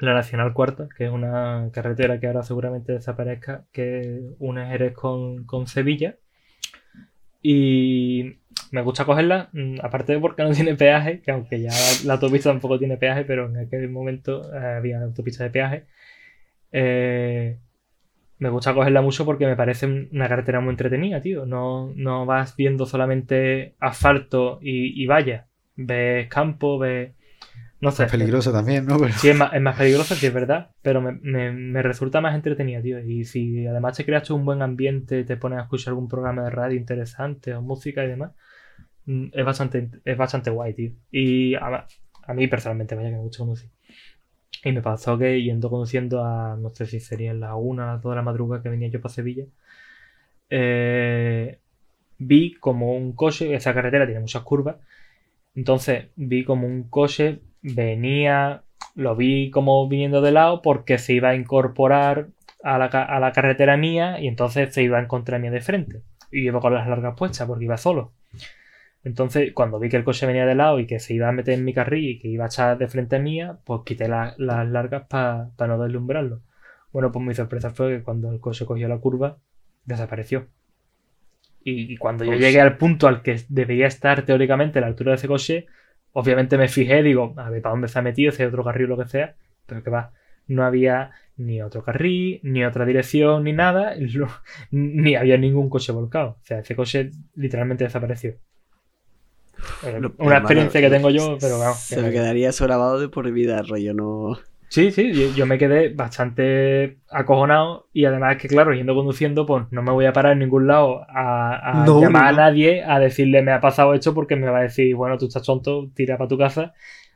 [0.00, 5.44] la Nacional Cuarta, que es una carretera que ahora seguramente desaparezca, que une Jerez con,
[5.44, 6.16] con Sevilla.
[7.42, 8.36] Y
[8.70, 11.70] me gusta cogerla, mm, aparte de porque no tiene peaje, que aunque ya
[12.04, 15.86] la autopista tampoco tiene peaje, pero en aquel momento eh, había autopista de peaje.
[16.72, 17.58] Eh,
[18.38, 21.46] me gusta cogerla mucho porque me parece una carretera muy entretenida, tío.
[21.46, 25.49] No, no vas viendo solamente asfalto y, y valla.
[25.82, 27.12] Ves campo, ves,
[27.80, 28.04] No sé.
[28.04, 28.98] Es peligroso también, ¿no?
[28.98, 32.20] Pero- Sí, es más, es más peligroso, sí, es verdad, pero me, me- me resulta
[32.20, 33.00] más entretenida, tío.
[33.00, 36.44] Y si además te creas tú un buen ambiente, te pones a escuchar algún programa
[36.44, 38.32] de radio interesante o música y demás,
[39.06, 40.92] mm, es bastante, es bastante guay, tío.
[41.10, 41.86] Y a,
[42.24, 43.70] a mí personalmente, vaya que me gusta conducir.
[44.64, 47.94] Y me pasó que yendo conduciendo a, no sé si sería en la una, a
[47.94, 49.46] las dos de la madrugada que venía yo para Sevilla,
[50.50, 51.58] eh,
[52.18, 54.76] vi como un coche, esa carretera tiene muchas curvas,
[55.54, 61.30] entonces vi como un coche venía, lo vi como viniendo de lado porque se iba
[61.30, 62.28] a incorporar
[62.62, 66.02] a la, a la carretera mía y entonces se iba a encontrar mía de frente.
[66.32, 68.12] Y iba con las largas puestas porque iba solo.
[69.02, 71.54] Entonces, cuando vi que el coche venía de lado y que se iba a meter
[71.54, 74.68] en mi carril y que iba a echar de frente mía, pues quité la- las
[74.68, 76.42] largas para no deslumbrarlo.
[76.92, 79.38] Bueno, pues mi sorpresa fue que cuando el coche cogió la curva,
[79.84, 80.48] desapareció.
[81.62, 84.88] Y, y cuando yo Pues- llegué al punto al que debería estar teóricamente a la
[84.88, 85.66] altura de ese coche,
[86.12, 88.86] obviamente me fijé, digo, a ver para dónde se ha metido, si hay otro carril
[88.86, 89.34] o lo que sea,
[89.66, 90.12] pero que va,
[90.46, 93.94] no había ni otro carril, ni otra dirección, ni nada,
[94.70, 96.30] ni había ningún coche volcado.
[96.40, 98.36] O sea, ese coche literalmente desapareció.
[99.84, 101.78] Eh, una experiencia que tengo yo, pero vamos.
[101.78, 104.38] Se me quedaría eso grabado de por vida, rollo, no.
[104.70, 109.64] Sí, sí, yo, yo me quedé bastante acojonado y además que, claro, yendo conduciendo, pues
[109.72, 113.00] no me voy a parar en ningún lado a, a No, llamar a nadie a
[113.00, 116.16] decirle me ha pasado esto porque me va a decir, bueno, tú estás tonto, tira
[116.16, 116.72] para tu casa.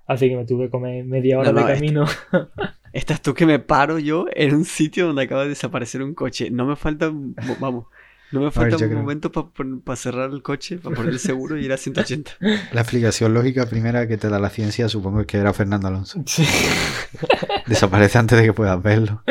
[0.06, 2.04] Así que me tuve que comer media hora No, de es que- camino.
[2.92, 6.50] Estás tú que me paro yo en un sitio donde acaba de desaparecer un coche.
[6.50, 7.10] No me falta,
[7.60, 7.86] vamos,
[8.32, 11.64] no me falta un creo- momento para cerrar el coche, para poner el seguro y
[11.64, 12.32] ir a 180.
[12.72, 16.22] La explicación lógica primera que te da la ciencia supongo es que era Fernando Alonso.
[16.26, 16.44] Sí.
[17.66, 19.22] Desaparece antes de que puedas verlo.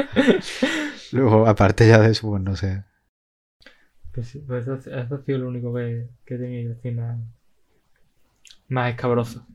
[1.12, 2.84] Luego, aparte ya de eso, pues no sé.
[4.14, 7.18] Pues sí, pues eso, eso ha sido lo único que, que he tenido así más,
[8.70, 9.46] más escabroso.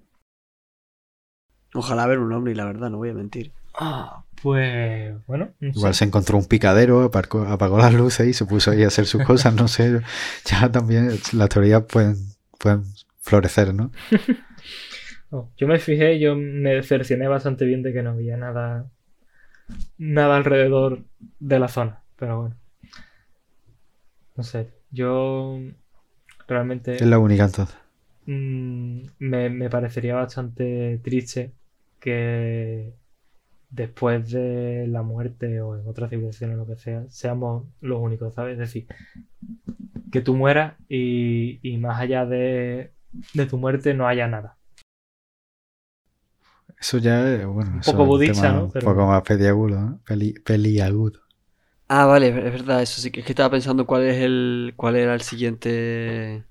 [1.74, 3.52] Ojalá ver un hombre y la verdad, no voy a mentir.
[3.74, 5.94] Ah, pues bueno, no Igual sé.
[5.94, 9.22] se encontró un picadero, aparcó- apagó las luces y se puso ahí a hacer sus
[9.22, 10.00] cosas, no sé.
[10.50, 12.16] Ya también las teorías pueden,
[12.58, 12.84] pueden
[13.20, 13.90] florecer, ¿no?
[15.30, 18.90] No, yo me fijé, yo me decepcioné bastante bien de que no había nada,
[19.98, 21.04] nada alrededor
[21.38, 22.56] de la zona, pero bueno.
[24.36, 25.58] No sé, yo
[26.48, 27.74] realmente Es la única entonces.
[28.26, 31.54] mm, me, me parecería bastante triste
[32.00, 32.97] que
[33.70, 38.34] después de la muerte o en otra civilización o lo que sea, seamos los únicos,
[38.34, 38.54] ¿sabes?
[38.54, 38.86] Es decir,
[40.12, 42.92] que tú mueras y, y más allá de,
[43.34, 44.58] de tu muerte no haya nada.
[46.80, 48.64] Eso ya es, bueno, Un eso poco es budista, ¿no?
[48.64, 50.00] Un poco más peliagudo, ¿no?
[50.04, 51.20] Peli, peliagudo.
[51.90, 54.96] Ah, vale, es verdad, eso sí que es que estaba pensando cuál es el cuál
[54.96, 56.44] era el siguiente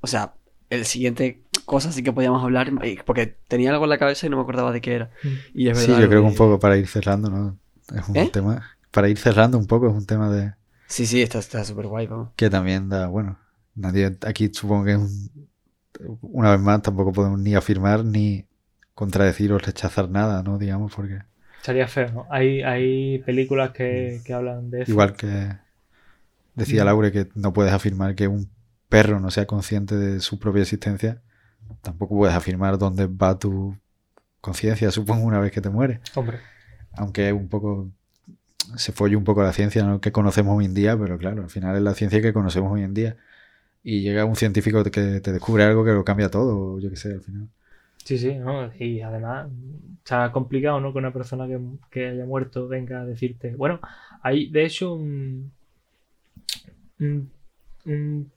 [0.00, 0.36] o sea,
[0.70, 2.70] el siguiente cosa sí que podíamos hablar
[3.06, 5.10] porque tenía algo en la cabeza y no me acordaba de qué era.
[5.54, 7.58] Y es Sí, verdad yo lo creo que un poco para ir cerrando, ¿no?
[7.94, 8.30] Es un ¿Eh?
[8.30, 8.76] tema.
[8.90, 10.54] Para ir cerrando un poco es un tema de.
[10.86, 12.30] Sí, sí, está está súper guay, vamos.
[12.36, 13.38] que también da, bueno,
[13.74, 15.48] nadie aquí supongo que es un,
[16.22, 18.46] una vez más tampoco podemos ni afirmar ni
[18.94, 20.58] contradecir o rechazar nada, ¿no?
[20.58, 21.20] Digamos, porque
[21.58, 22.26] Estaría feo, ¿no?
[22.30, 24.92] Hay, hay películas que, que hablan de eso.
[24.92, 25.56] igual que
[26.54, 26.86] decía Mm.
[26.86, 28.50] Laure que no puedes afirmar que un
[28.88, 31.22] perro no sea consciente de su propia existencia,
[31.82, 33.76] tampoco puedes afirmar dónde va tu
[34.40, 36.00] conciencia, supongo, una vez que te mueres.
[36.16, 36.38] Hombre,
[36.94, 37.90] Aunque un poco
[38.76, 40.00] se folle un poco la ciencia ¿no?
[40.00, 42.82] que conocemos hoy en día, pero claro, al final es la ciencia que conocemos hoy
[42.82, 43.16] en día.
[43.84, 46.96] Y llega un científico que te descubre algo que lo cambia todo, o yo qué
[46.96, 47.48] sé, al final.
[48.04, 48.70] sí, sí, ¿no?
[48.78, 49.48] Y además
[49.98, 50.92] está complicado, ¿no?
[50.92, 51.58] Que una persona que,
[51.90, 53.54] que haya muerto venga a decirte.
[53.56, 53.80] Bueno,
[54.22, 55.52] hay de hecho un,
[57.00, 57.30] un-
[57.86, 58.30] un-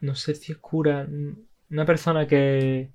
[0.00, 2.90] no sé si es cura, un- una persona que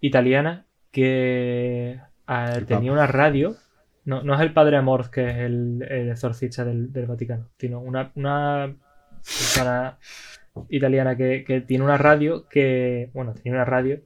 [0.00, 3.56] italiana que ah, tenía una radio.
[4.04, 7.80] No, no es el padre Amor, que es el, el exorcista del, del Vaticano, sino
[7.80, 8.74] una, una
[9.22, 9.98] persona
[10.68, 14.00] italiana que, que tiene una radio que, bueno, tenía una radio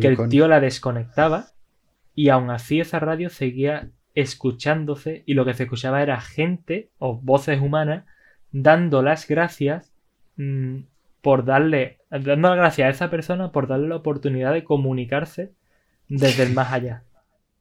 [0.00, 1.46] que el tío la desconectaba
[2.14, 7.16] y aún así esa radio seguía escuchándose y lo que se escuchaba era gente o
[7.16, 8.04] voces humanas
[8.50, 9.92] dando las gracias
[10.36, 10.80] mm,
[11.28, 15.52] por darle, dando las gracias a esa persona por darle la oportunidad de comunicarse
[16.08, 17.02] desde el más allá.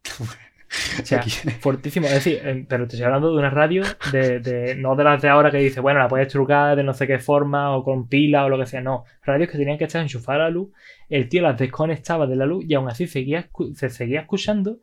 [1.01, 2.07] O sea, Aquí- fortísimo.
[2.07, 5.28] Es decir, pero te estoy hablando de una radio de, de- no de las de
[5.28, 8.45] ahora que dice, bueno, la puedes trucar de no sé qué forma o con pila
[8.45, 8.80] o lo que sea.
[8.82, 10.70] No, radios que tenían que estar enchufadas a la luz.
[11.09, 14.78] El tío las desconectaba de la luz y aún así seguía, se seguía escuchando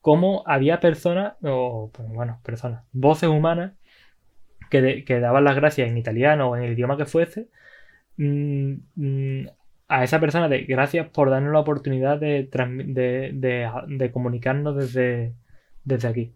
[0.00, 3.72] cómo había personas, o pues, bueno, personas, voces humanas
[4.68, 7.48] que, de- que daban las gracias en italiano o en el idioma que fuese,
[8.20, 9.46] mm, mm,
[9.88, 15.34] a esa persona de gracias por darnos la oportunidad de, de, de, de comunicarnos desde,
[15.84, 16.34] desde aquí.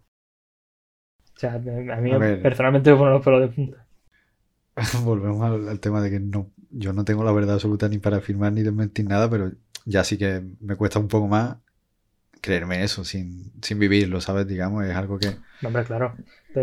[1.37, 2.11] O sea, a mí
[2.43, 3.87] personalmente me pone los pelos de punta.
[5.05, 8.53] Volvemos al, tema de que no, yo no tengo la verdad absoluta ni para afirmar
[8.53, 9.53] ni desmentir nada, pero
[9.85, 11.57] ya sí que me cuesta un poco más
[12.41, 14.47] creerme eso sin, sin vivirlo, ¿sabes?
[14.47, 16.15] Digamos, es algo que hombre, claro.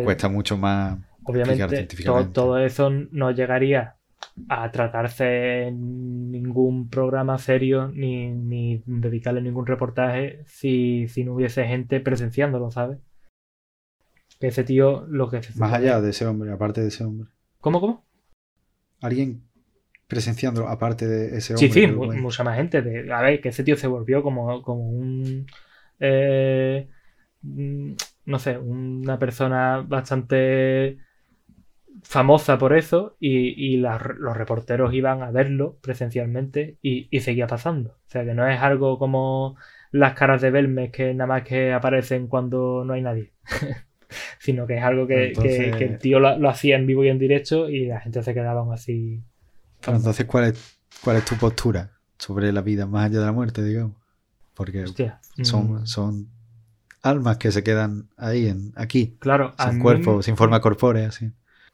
[0.04, 1.00] cuesta mucho más.
[1.24, 3.96] Obviamente, todo, todo, eso no llegaría
[4.50, 11.66] a tratarse en ningún programa serio ni, ni dedicarle ningún reportaje si, si no hubiese
[11.66, 13.00] gente presenciándolo, ¿sabes?
[14.40, 15.42] Que ese tío lo que...
[15.56, 17.30] Más allá de ese hombre, aparte de ese hombre.
[17.60, 18.06] ¿Cómo, cómo?
[19.02, 19.44] Alguien
[20.08, 21.72] presenciándolo aparte de ese hombre.
[21.72, 22.82] Sí, sí, mucha más gente.
[22.82, 25.46] De, a ver, que ese tío se volvió como, como un...
[26.00, 26.90] Eh,
[27.42, 27.94] mm,
[28.26, 30.98] no sé, una persona bastante
[32.04, 37.92] famosa por eso y, los reporteros iban a verlo presencialmente y, y, seguía pasando.
[37.92, 39.56] O sea que no es algo como
[39.92, 43.34] las caras de Belmes que nada más que aparecen cuando no hay nadie.
[44.40, 47.88] sino que es algo que, el tío lo, hacía en vivo y en directo y
[47.88, 49.24] la gente se quedaba así.
[49.88, 53.64] entonces, ¿cuál es, ¿cuál es tu postura sobre la vida más allá de la muerte,
[53.64, 53.98] digamos?
[54.54, 54.86] Porque
[55.44, 55.88] son, mm.
[55.88, 56.30] son
[57.02, 61.08] almas que se quedan ahí, en, aquí, claro, sin cuerpo, sin forma corpórea.
[61.08, 61.32] Así.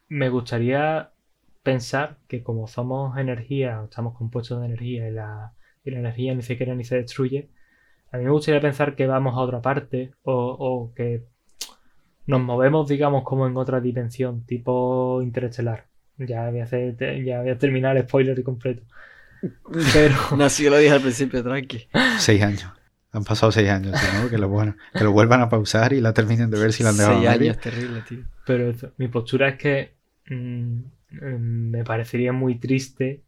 [0.08, 1.10] Me gustaría
[1.62, 5.52] pensar que como somos energía, estamos compuestos de energía y la,
[5.84, 7.50] y la energía ni se crea ni se destruye,
[8.10, 11.24] a mí me gustaría pensar que vamos a otra parte o, o que
[12.26, 15.86] nos movemos, digamos, como en otra dimensión, tipo interestelar.
[16.18, 18.82] Ya voy a, hacer, ya voy a terminar el spoiler completo.
[19.92, 20.14] Pero.
[20.36, 21.88] no, si yo lo dije al principio, tranqui.
[22.18, 22.70] Seis años.
[23.12, 24.28] Han pasado seis años, ¿no?
[24.28, 26.90] Que lo, bueno, que lo vuelvan a pausar y la terminen de ver si la
[26.90, 27.18] han dejado.
[27.18, 28.24] Seis años, terrible, tío.
[28.44, 29.97] Pero mi postura es que
[30.30, 33.22] mm, mm, me parecería muy triste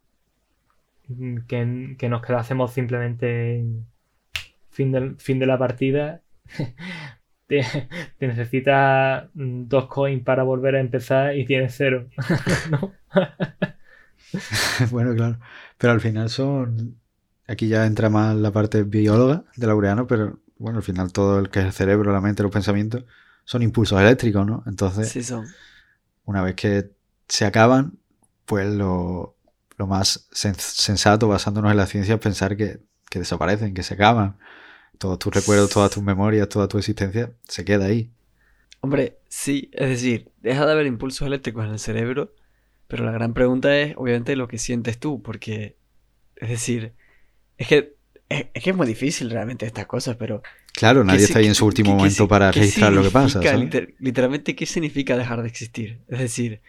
[1.07, 3.85] mm, que, que nos quedásemos simplemente en
[4.69, 6.21] fin, del, fin de la partida
[7.47, 7.65] te,
[8.19, 12.07] necesitas mm, dos coins para volver a empezar y tienes cero.
[14.91, 15.39] bueno, claro.
[15.77, 16.97] Pero al final son.
[17.47, 21.49] Aquí ya entra más la parte bióloga de Laureano, pero bueno, al final todo el
[21.49, 23.03] que es el cerebro, la mente, los pensamientos,
[23.43, 24.63] son impulsos eléctricos, ¿no?
[24.67, 25.45] Entonces, sí son.
[26.31, 26.91] Una vez que
[27.27, 27.99] se acaban,
[28.45, 29.35] pues lo,
[29.77, 32.79] más sensato, basándonos en la ciencia, es pensar que,
[33.09, 34.37] que desaparecen, que se acaban
[34.97, 38.11] todos tus recuerdos, todas tus memorias, toda tu existencia se queda ahí.
[38.81, 42.33] Hombre, sí, es decir, deja de haber impulsos eléctricos en el cerebro,
[42.87, 45.77] pero la gran pregunta es, obviamente, lo que sientes tú, porque,
[46.35, 46.93] es decir,
[47.57, 47.95] es que
[48.29, 50.41] es, que es muy difícil realmente estas cosas, pero...
[50.73, 53.39] Claro, nadie está ahí en su último momento para registrar lo que pasa.
[53.99, 55.99] literalmente, ¿qué significa dejar de existir?
[56.07, 56.61] Es decir...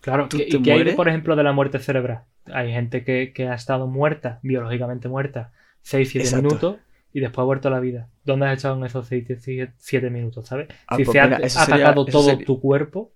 [0.00, 2.22] Claro, ¿y qué hay, por ejemplo, de la muerte cerebral?
[2.52, 5.52] Hay gente que, que ha estado muerta, biológicamente muerta,
[5.84, 6.76] 6-7 minutos,
[7.12, 8.08] y después ha vuelto a la vida.
[8.24, 10.68] ¿Dónde has estado en esos 7 minutos, sabes?
[10.86, 13.12] Ah, si pues se ha atacado todo tu cuerpo.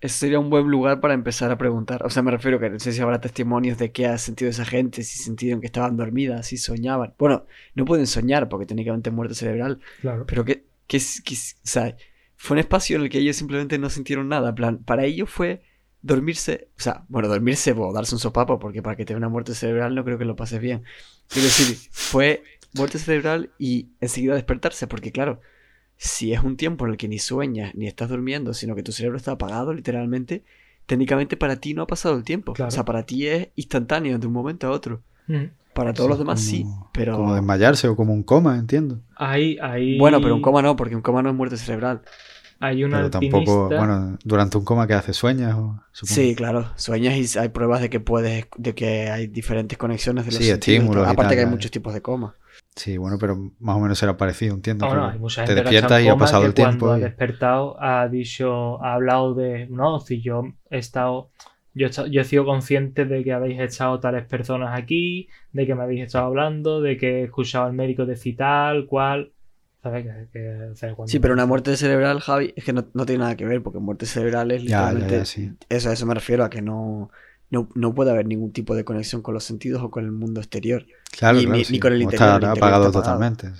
[0.00, 2.04] Ese sería un buen lugar para empezar a preguntar.
[2.06, 4.64] O sea, me refiero que no sé si habrá testimonios de qué ha sentido esa
[4.64, 7.14] gente, si sintieron que estaban dormidas, si soñaban.
[7.18, 9.80] Bueno, no pueden soñar porque técnicamente muerte cerebral.
[10.00, 10.24] Claro.
[10.26, 11.96] Pero que, que, que, o sea,
[12.36, 14.54] fue un espacio en el que ellos simplemente no sintieron nada.
[14.54, 15.62] Plan, para ellos fue
[16.02, 19.54] dormirse, o sea, bueno, dormirse o darse un sopapo, porque para que te una muerte
[19.54, 20.84] cerebral no creo que lo pases bien.
[21.28, 22.42] Quiero decir, fue
[22.72, 25.40] muerte cerebral y enseguida despertarse, porque claro,
[26.02, 28.90] si es un tiempo en el que ni sueñas ni estás durmiendo, sino que tu
[28.90, 30.44] cerebro está apagado literalmente,
[30.86, 32.54] técnicamente para ti no ha pasado el tiempo.
[32.58, 35.02] O sea, para ti es instantáneo de un momento a otro.
[35.26, 35.44] Mm.
[35.74, 37.18] Para todos los demás sí, pero...
[37.18, 39.00] Como desmayarse o como un coma, entiendo.
[39.14, 39.98] Ahí, ahí...
[39.98, 42.00] Bueno, pero un coma no, porque un coma no es muerte cerebral.
[42.60, 47.34] Hay una Pero tampoco, bueno, durante un coma que hace sueñas o Sí, claro, sueñas
[47.34, 51.06] y hay pruebas de que puedes, de que hay diferentes conexiones de los sí, estímulos.
[51.06, 52.36] Aparte que hay muchos tipos de coma.
[52.80, 54.86] Sí, bueno, pero más o menos será parecido, entiendo.
[54.86, 56.86] No, no, hay mucha gente te despiertas y ha pasado el tiempo.
[56.86, 61.28] Cuando ha despertado ha dicho, ha hablado de, no, si yo he estado,
[61.74, 65.74] yo he, yo he sido consciente de que habéis echado tales personas aquí, de que
[65.74, 69.34] me habéis estado hablando, de que he escuchado al médico de citar, cual
[71.04, 74.06] sí, pero una muerte cerebral, Javi, es que no, tiene nada que ver, porque muerte
[74.06, 75.20] cerebral es literalmente.
[75.68, 77.10] eso, a eso me refiero, a que no,
[77.50, 80.86] no, puede haber ningún tipo de conexión con los sentidos o con el mundo exterior.
[81.10, 82.34] Claro, ni, con el interior.
[82.34, 83.50] Está, apagado totalmente.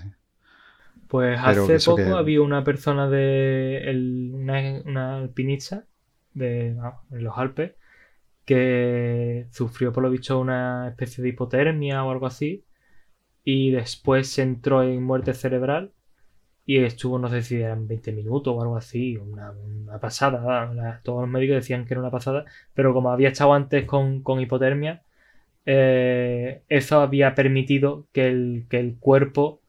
[1.08, 4.30] Pues hace poco había una persona de.
[4.32, 5.84] una, alpinista
[6.34, 7.72] de, en los Alpes
[8.44, 12.64] que sufrió, por lo visto, una especie de hipotermia o algo así.
[13.42, 15.92] Y después se entró en muerte cerebral
[16.70, 19.52] y estuvo, no sé si eran 20 minutos o algo así, una,
[20.00, 21.00] pasada.
[21.02, 22.44] todos los médicos decían que era una pasada,
[22.74, 25.02] pero como había estado antes con, hipotermia,
[25.66, 29.60] eh, eso había permitido que el, que el cuerpo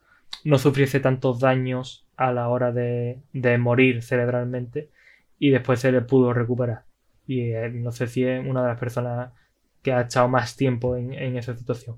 [0.43, 4.91] no sufriese tantos daños a la hora de, de morir cerebralmente
[5.39, 6.83] y después se le pudo recuperar.
[7.25, 9.31] Y eh, no sé si es una de las personas
[9.81, 11.97] que ha echado más tiempo en, en esa situación.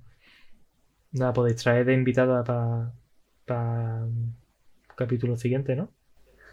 [1.12, 2.42] Nada, podéis traer de invitada
[3.46, 4.08] para
[4.96, 5.92] capítulo siguiente, ¿no?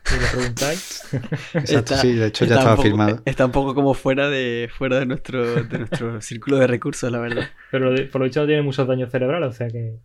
[0.04, 1.02] Si lo preguntáis.
[1.54, 3.22] Exacto, sí, de hecho ya estaba poco- firmado.
[3.26, 7.18] Está un poco como fuera de, fuera de nuestro, de nuestro círculo de recursos, la
[7.18, 7.48] verdad.
[7.70, 9.98] Pero por lo dicho no tiene muchos daños cerebrales, o sea que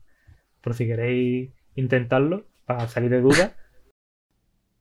[0.62, 3.52] por si queréis intentarlo para salir de dudas.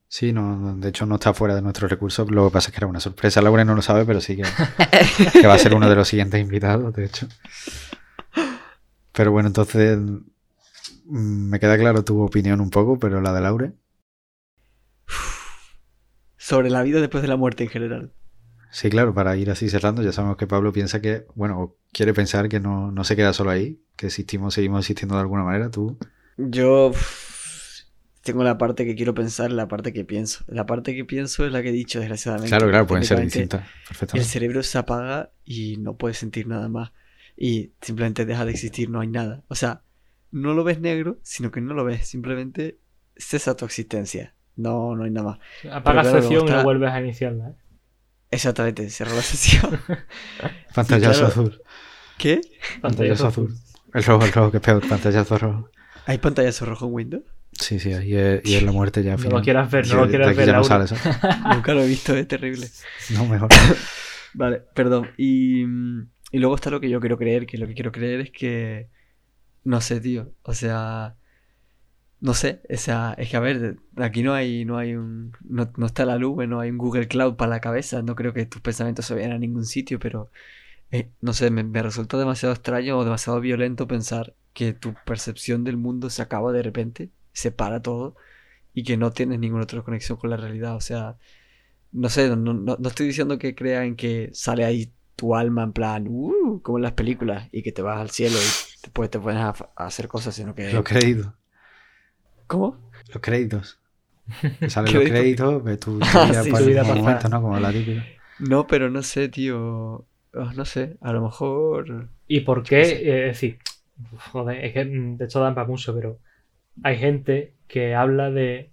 [0.08, 2.30] Sí, no, de hecho no está fuera de nuestros recursos.
[2.30, 3.42] Lo que pasa es que era una sorpresa.
[3.42, 4.42] Laura no lo sabe, pero sí que,
[5.40, 7.28] que va a ser uno de los siguientes invitados, de hecho.
[9.12, 9.98] Pero bueno, entonces
[11.04, 13.72] me queda claro tu opinión un poco, pero la de Laure.
[16.36, 18.12] Sobre la vida después de la muerte en general.
[18.70, 22.48] Sí, claro, para ir así cerrando, ya sabemos que Pablo piensa que, bueno, quiere pensar
[22.48, 25.70] que no, no se queda solo ahí, que existimos, seguimos existiendo de alguna manera.
[25.70, 25.96] Tú,
[26.36, 26.90] Yo
[28.22, 30.44] tengo la parte que quiero pensar, la parte que pienso.
[30.48, 32.48] La parte que pienso es la que he dicho, desgraciadamente.
[32.50, 34.28] claro, claro, pueden ser distintas, El perfectamente.
[34.28, 36.92] cerebro se apaga y no puedes sentir nada más.
[37.36, 39.44] Y simplemente deja de existir, no hay nada.
[39.48, 39.82] O sea,
[40.34, 42.08] no lo ves negro, sino que no lo ves.
[42.08, 42.78] Simplemente
[43.16, 44.34] cesa tu existencia.
[44.56, 45.38] No, no hay nada más.
[45.72, 47.50] Apagas claro, sesión y no vuelves a iniciarla.
[47.50, 47.54] ¿eh?
[48.32, 49.80] Exactamente, cerró la sesión.
[50.74, 51.26] Pantallazo claro.
[51.28, 51.62] azul.
[52.18, 52.40] ¿Qué?
[52.80, 53.54] Pantallazo azul.
[53.92, 55.70] El rojo, el rojo, que es peor, pantallazo rojo.
[56.06, 57.22] ¿Hay pantallazo rojo en Windows?
[57.52, 59.12] Sí, sí, ahí es, y es la muerte ya.
[59.12, 59.38] No final.
[59.38, 60.96] lo quieras ver, no Sí, lo quieras aquí ver, ya no sale eso.
[61.54, 62.68] Nunca lo he visto, es terrible.
[63.10, 63.50] No, mejor.
[64.34, 65.10] Vale, perdón.
[65.16, 68.22] Y, mm, y luego está lo que yo quiero creer, que lo que quiero creer
[68.22, 68.88] es que...
[69.64, 70.32] No sé, tío.
[70.42, 71.16] O sea...
[72.20, 75.32] No sé, o sea, es que a ver, aquí no hay, no hay un...
[75.44, 78.00] No, no está la nube, no hay un Google Cloud para la cabeza.
[78.02, 80.30] No creo que tus pensamientos se vayan a ningún sitio, pero...
[80.90, 85.64] eh, no sé, me, me resulta demasiado extraño o demasiado violento pensar que tu percepción
[85.64, 88.14] del mundo se acaba de repente, se para todo
[88.72, 90.76] y que no tienes ninguna otra conexión con la realidad.
[90.76, 91.16] O sea,
[91.92, 95.72] no sé, no, no, no estoy diciendo que crean que sale ahí tu alma en
[95.72, 99.18] plan, uh, como en las películas, y que te vas al cielo y después te
[99.20, 100.72] pones a, a hacer cosas, sino que...
[100.72, 101.32] Los créditos.
[102.46, 102.78] ¿Cómo?
[103.12, 103.80] Los créditos.
[104.66, 104.94] Salen ¿Crédito?
[104.94, 107.42] los créditos, ves tu, tu Ah, vida sí, vida momento, ¿no?
[107.42, 108.06] Como la típica.
[108.38, 110.06] No, pero no sé, tío.
[110.34, 112.08] Oh, no sé, a lo mejor...
[112.26, 112.82] ¿Y por qué?
[112.82, 113.58] Eh, es decir,
[114.32, 116.20] joder, es que de hecho dan para mucho, pero
[116.82, 118.72] hay gente que habla de.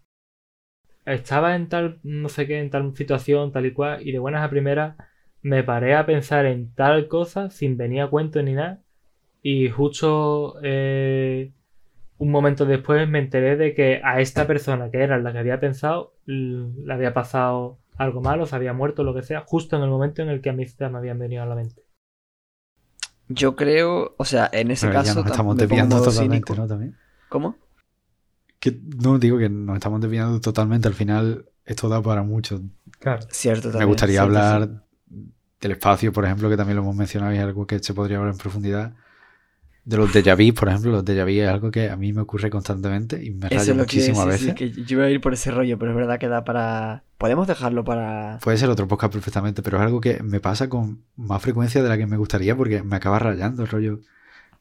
[1.06, 4.44] Estaba en tal, no sé qué, en tal situación, tal y cual, y de buenas
[4.44, 4.96] a primeras
[5.42, 8.82] me paré a pensar en tal cosa sin venir a cuento ni nada,
[9.42, 11.52] y justo eh,
[12.18, 15.60] un momento después me enteré de que a esta persona que era la que había
[15.60, 19.90] pensado, le había pasado algo malo, se había muerto, lo que sea, justo en el
[19.90, 21.84] momento en el que a mí se me habían venido a la mente.
[23.28, 25.26] Yo creo, o sea, en ese Pero ya caso...
[25.26, 26.56] estamos desviando totalmente, cínico.
[26.56, 26.68] ¿no?
[26.68, 26.98] También.
[27.30, 27.56] ¿Cómo?
[28.60, 30.88] Que, no, digo que nos estamos desviando totalmente.
[30.88, 32.62] Al final, esto da para mucho.
[33.00, 33.22] Claro.
[33.30, 35.34] Cierto, Me gustaría cierto, hablar sí.
[35.62, 38.18] del espacio, por ejemplo, que también lo hemos mencionado y es algo que se podría
[38.18, 38.94] hablar en profundidad.
[39.84, 42.22] De los déjà vu, por ejemplo, los déjà vu es algo que a mí me
[42.22, 44.56] ocurre constantemente y me rayo muchísimo a sí, sí, veces.
[44.56, 47.04] que yo iba a ir por ese rollo, pero es verdad que da para...
[47.18, 48.38] Podemos dejarlo para...
[48.44, 51.90] Puede ser otro podcast perfectamente, pero es algo que me pasa con más frecuencia de
[51.90, 54.00] la que me gustaría porque me acaba rayando el rollo.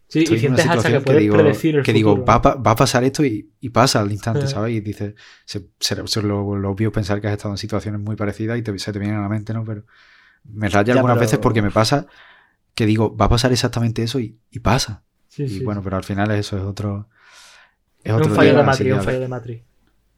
[0.09, 1.93] Sí, Estoy y en una sientes hasta que situación que puedes digo, predecir el que
[1.93, 4.47] digo va, va a pasar esto y, y pasa al instante.
[4.49, 4.75] ¿sabes?
[4.75, 5.15] Y dices,
[5.45, 8.63] se, se- se lo, lo obvio pensar que has estado en situaciones muy parecidas y
[8.63, 9.65] te, se te vienen a la mente, ¿no?
[9.65, 9.85] Pero
[10.45, 12.07] me raya Ya, algunas pero- veces porque me pasa
[12.75, 15.03] que digo, va a pasar exactamente eso y, y pasa.
[15.47, 15.85] Sí, y sí, bueno, sí.
[15.85, 17.09] pero al final eso es otro.
[18.05, 19.65] Es otro un fallo tema, de que un fallo de Matrix.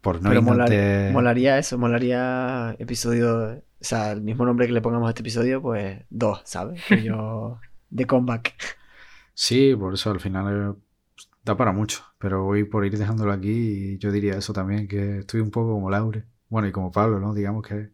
[0.01, 0.69] Por no Pero molar-
[1.07, 5.61] molaría eso, molaría episodio, o sea, el mismo nombre que le pongamos a este episodio,
[5.61, 6.83] pues dos, ¿sabes?
[6.91, 7.59] Yo
[7.89, 8.55] de comeback.
[9.33, 10.81] Sí, por eso al final eh,
[11.43, 12.03] da para mucho.
[12.19, 13.49] Pero voy por ir dejándolo aquí
[13.95, 16.25] y yo diría eso también, que estoy un poco como Laure.
[16.49, 17.33] Bueno, y como Pablo, ¿no?
[17.33, 17.91] Digamos que,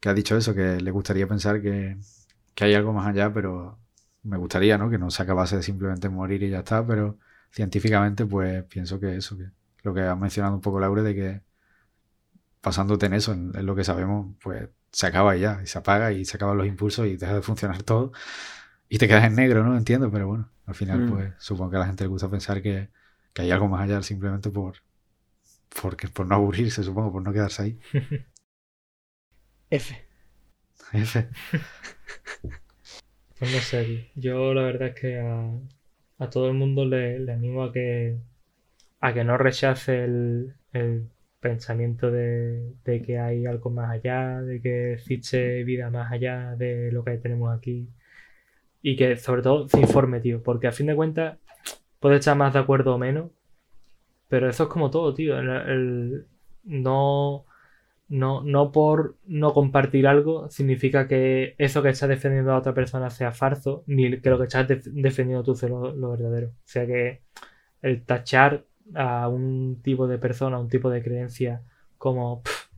[0.00, 1.98] que ha dicho eso, que le gustaría pensar que,
[2.56, 3.79] que hay algo más allá, pero
[4.22, 4.90] me gustaría, ¿no?
[4.90, 7.18] Que no se acabase de simplemente morir y ya está, pero
[7.52, 9.50] científicamente pues pienso que eso, que
[9.82, 11.42] lo que ha mencionado un poco Laure de que
[12.60, 15.78] pasándote en eso, en, en lo que sabemos, pues se acaba y ya, y se
[15.78, 18.12] apaga y se acaban los impulsos y deja de funcionar todo
[18.88, 19.76] y te quedas en negro, ¿no?
[19.76, 21.10] Entiendo, pero bueno, al final Mm.
[21.10, 22.90] pues supongo que a la gente le gusta pensar que,
[23.32, 24.76] que hay algo más allá simplemente por,
[25.82, 27.80] porque, por no aburrirse, supongo, por no quedarse ahí.
[29.70, 29.94] F.
[30.92, 31.28] F.
[33.40, 38.18] No sé, yo la verdad es que a, todo el mundo le, animo a que
[39.00, 40.54] a que no rechace el,
[41.40, 47.02] pensamiento de, que hay algo más allá, de que existe vida más allá de lo
[47.04, 47.88] que tenemos aquí.
[48.82, 50.42] y que sobre todo se informe, tío.
[50.42, 51.38] Porque a fin de cuentas
[52.00, 53.30] puede estar más de acuerdo o menos,
[54.28, 55.38] pero eso es como todo, tío.
[55.38, 56.26] El-
[56.64, 57.46] no,
[58.10, 63.10] no, no por no compartir algo significa que eso que está defendiendo a otra persona
[63.10, 66.50] sea falso, ni que lo que estás def- defendiendo tú sea lo, lo verdadero.
[66.50, 67.22] O sea que
[67.82, 71.62] el tachar a un tipo de persona, a un tipo de creencia
[71.98, 72.68] como "Pff,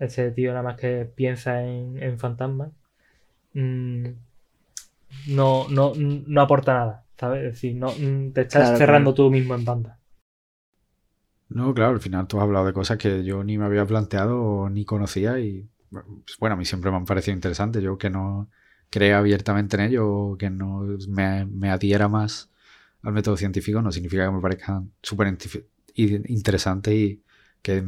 [0.00, 2.72] ese tío nada más que piensa en, en fantasmas,
[3.54, 4.06] mm,
[5.28, 7.44] no, no, no aporta nada, ¿sabes?
[7.44, 9.14] Es decir, no, mm, te estás Claro, cerrando claro.
[9.14, 9.98] tú mismo en banda.
[11.54, 14.40] No, claro, al final tú has hablado de cosas que yo ni me había planteado
[14.42, 17.82] o ni conocía y pues, bueno, a mí siempre me han parecido interesantes.
[17.82, 18.48] Yo que no
[18.90, 22.50] crea abiertamente en ello o que no me, me adhiera más
[23.02, 25.36] al método científico no significa que me parezcan súper
[25.94, 27.22] interesantes y
[27.60, 27.84] que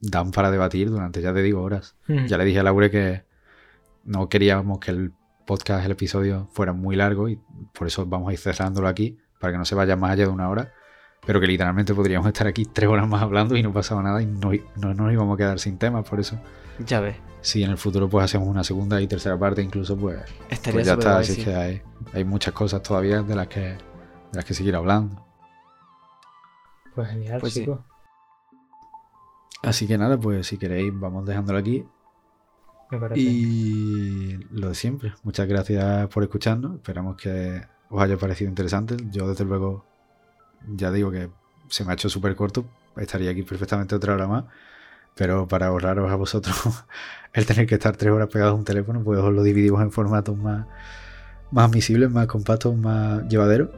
[0.00, 1.96] dan para debatir durante, ya te digo, horas.
[2.26, 3.24] Ya le dije a Laure que
[4.04, 5.12] no queríamos que el
[5.46, 7.40] podcast, el episodio fuera muy largo y
[7.72, 10.32] por eso vamos a ir cerrándolo aquí para que no se vaya más allá de
[10.32, 10.72] una hora.
[11.26, 14.26] Pero que literalmente podríamos estar aquí tres horas más hablando y no pasaba nada y
[14.26, 16.08] no, no nos íbamos a quedar sin temas.
[16.08, 16.38] Por eso,
[16.86, 17.16] Ya ves.
[17.42, 20.86] si en el futuro pues hacemos una segunda y tercera parte incluso, pues, Estaría pues
[20.86, 21.10] ya está.
[21.12, 21.44] guay, Así sí.
[21.44, 21.82] que hay,
[22.14, 23.78] hay muchas cosas todavía de las que, de
[24.32, 25.26] las que seguir hablando.
[26.94, 27.60] Pues genial, Pues sí.
[27.60, 27.80] chicos.
[29.62, 31.84] Así que nada, pues si queréis vamos dejándolo aquí.
[32.90, 33.20] Me parece.
[33.20, 35.12] Y lo de siempre.
[35.22, 36.76] Muchas gracias por escucharnos.
[36.76, 37.60] Esperamos que
[37.90, 38.96] os haya parecido interesante.
[39.10, 39.84] Yo, desde luego,
[40.66, 41.28] ya digo que
[41.68, 42.64] se me ha hecho súper corto.
[42.96, 44.44] Estaría aquí perfectamente otra hora más.
[45.14, 46.56] Pero para ahorraros a vosotros
[47.32, 49.90] el tener que estar tres horas pegados a un teléfono, pues os lo dividimos en
[49.90, 50.66] formatos más,
[51.50, 53.70] más visibles, más compactos, más llevaderos.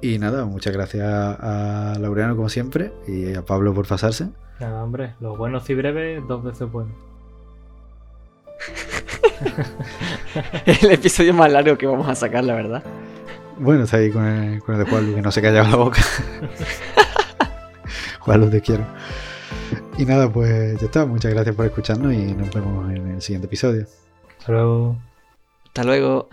[0.00, 4.28] Y nada, muchas gracias a Laureano como siempre y a Pablo por pasarse.
[4.60, 6.94] Nada, hombre, los buenos y breves, dos veces buenos.
[10.66, 12.82] El episodio más largo que vamos a sacar, la verdad.
[13.58, 15.76] Bueno, está ahí con el, con el de Juan Luis, que no se callaba la
[15.76, 16.00] boca.
[18.20, 18.84] Juan Luis, te quiero.
[19.98, 21.06] Y nada, pues ya está.
[21.06, 23.86] Muchas gracias por escucharnos y nos vemos en el siguiente episodio.
[24.38, 24.96] Hasta luego.
[25.66, 26.28] Hasta luego.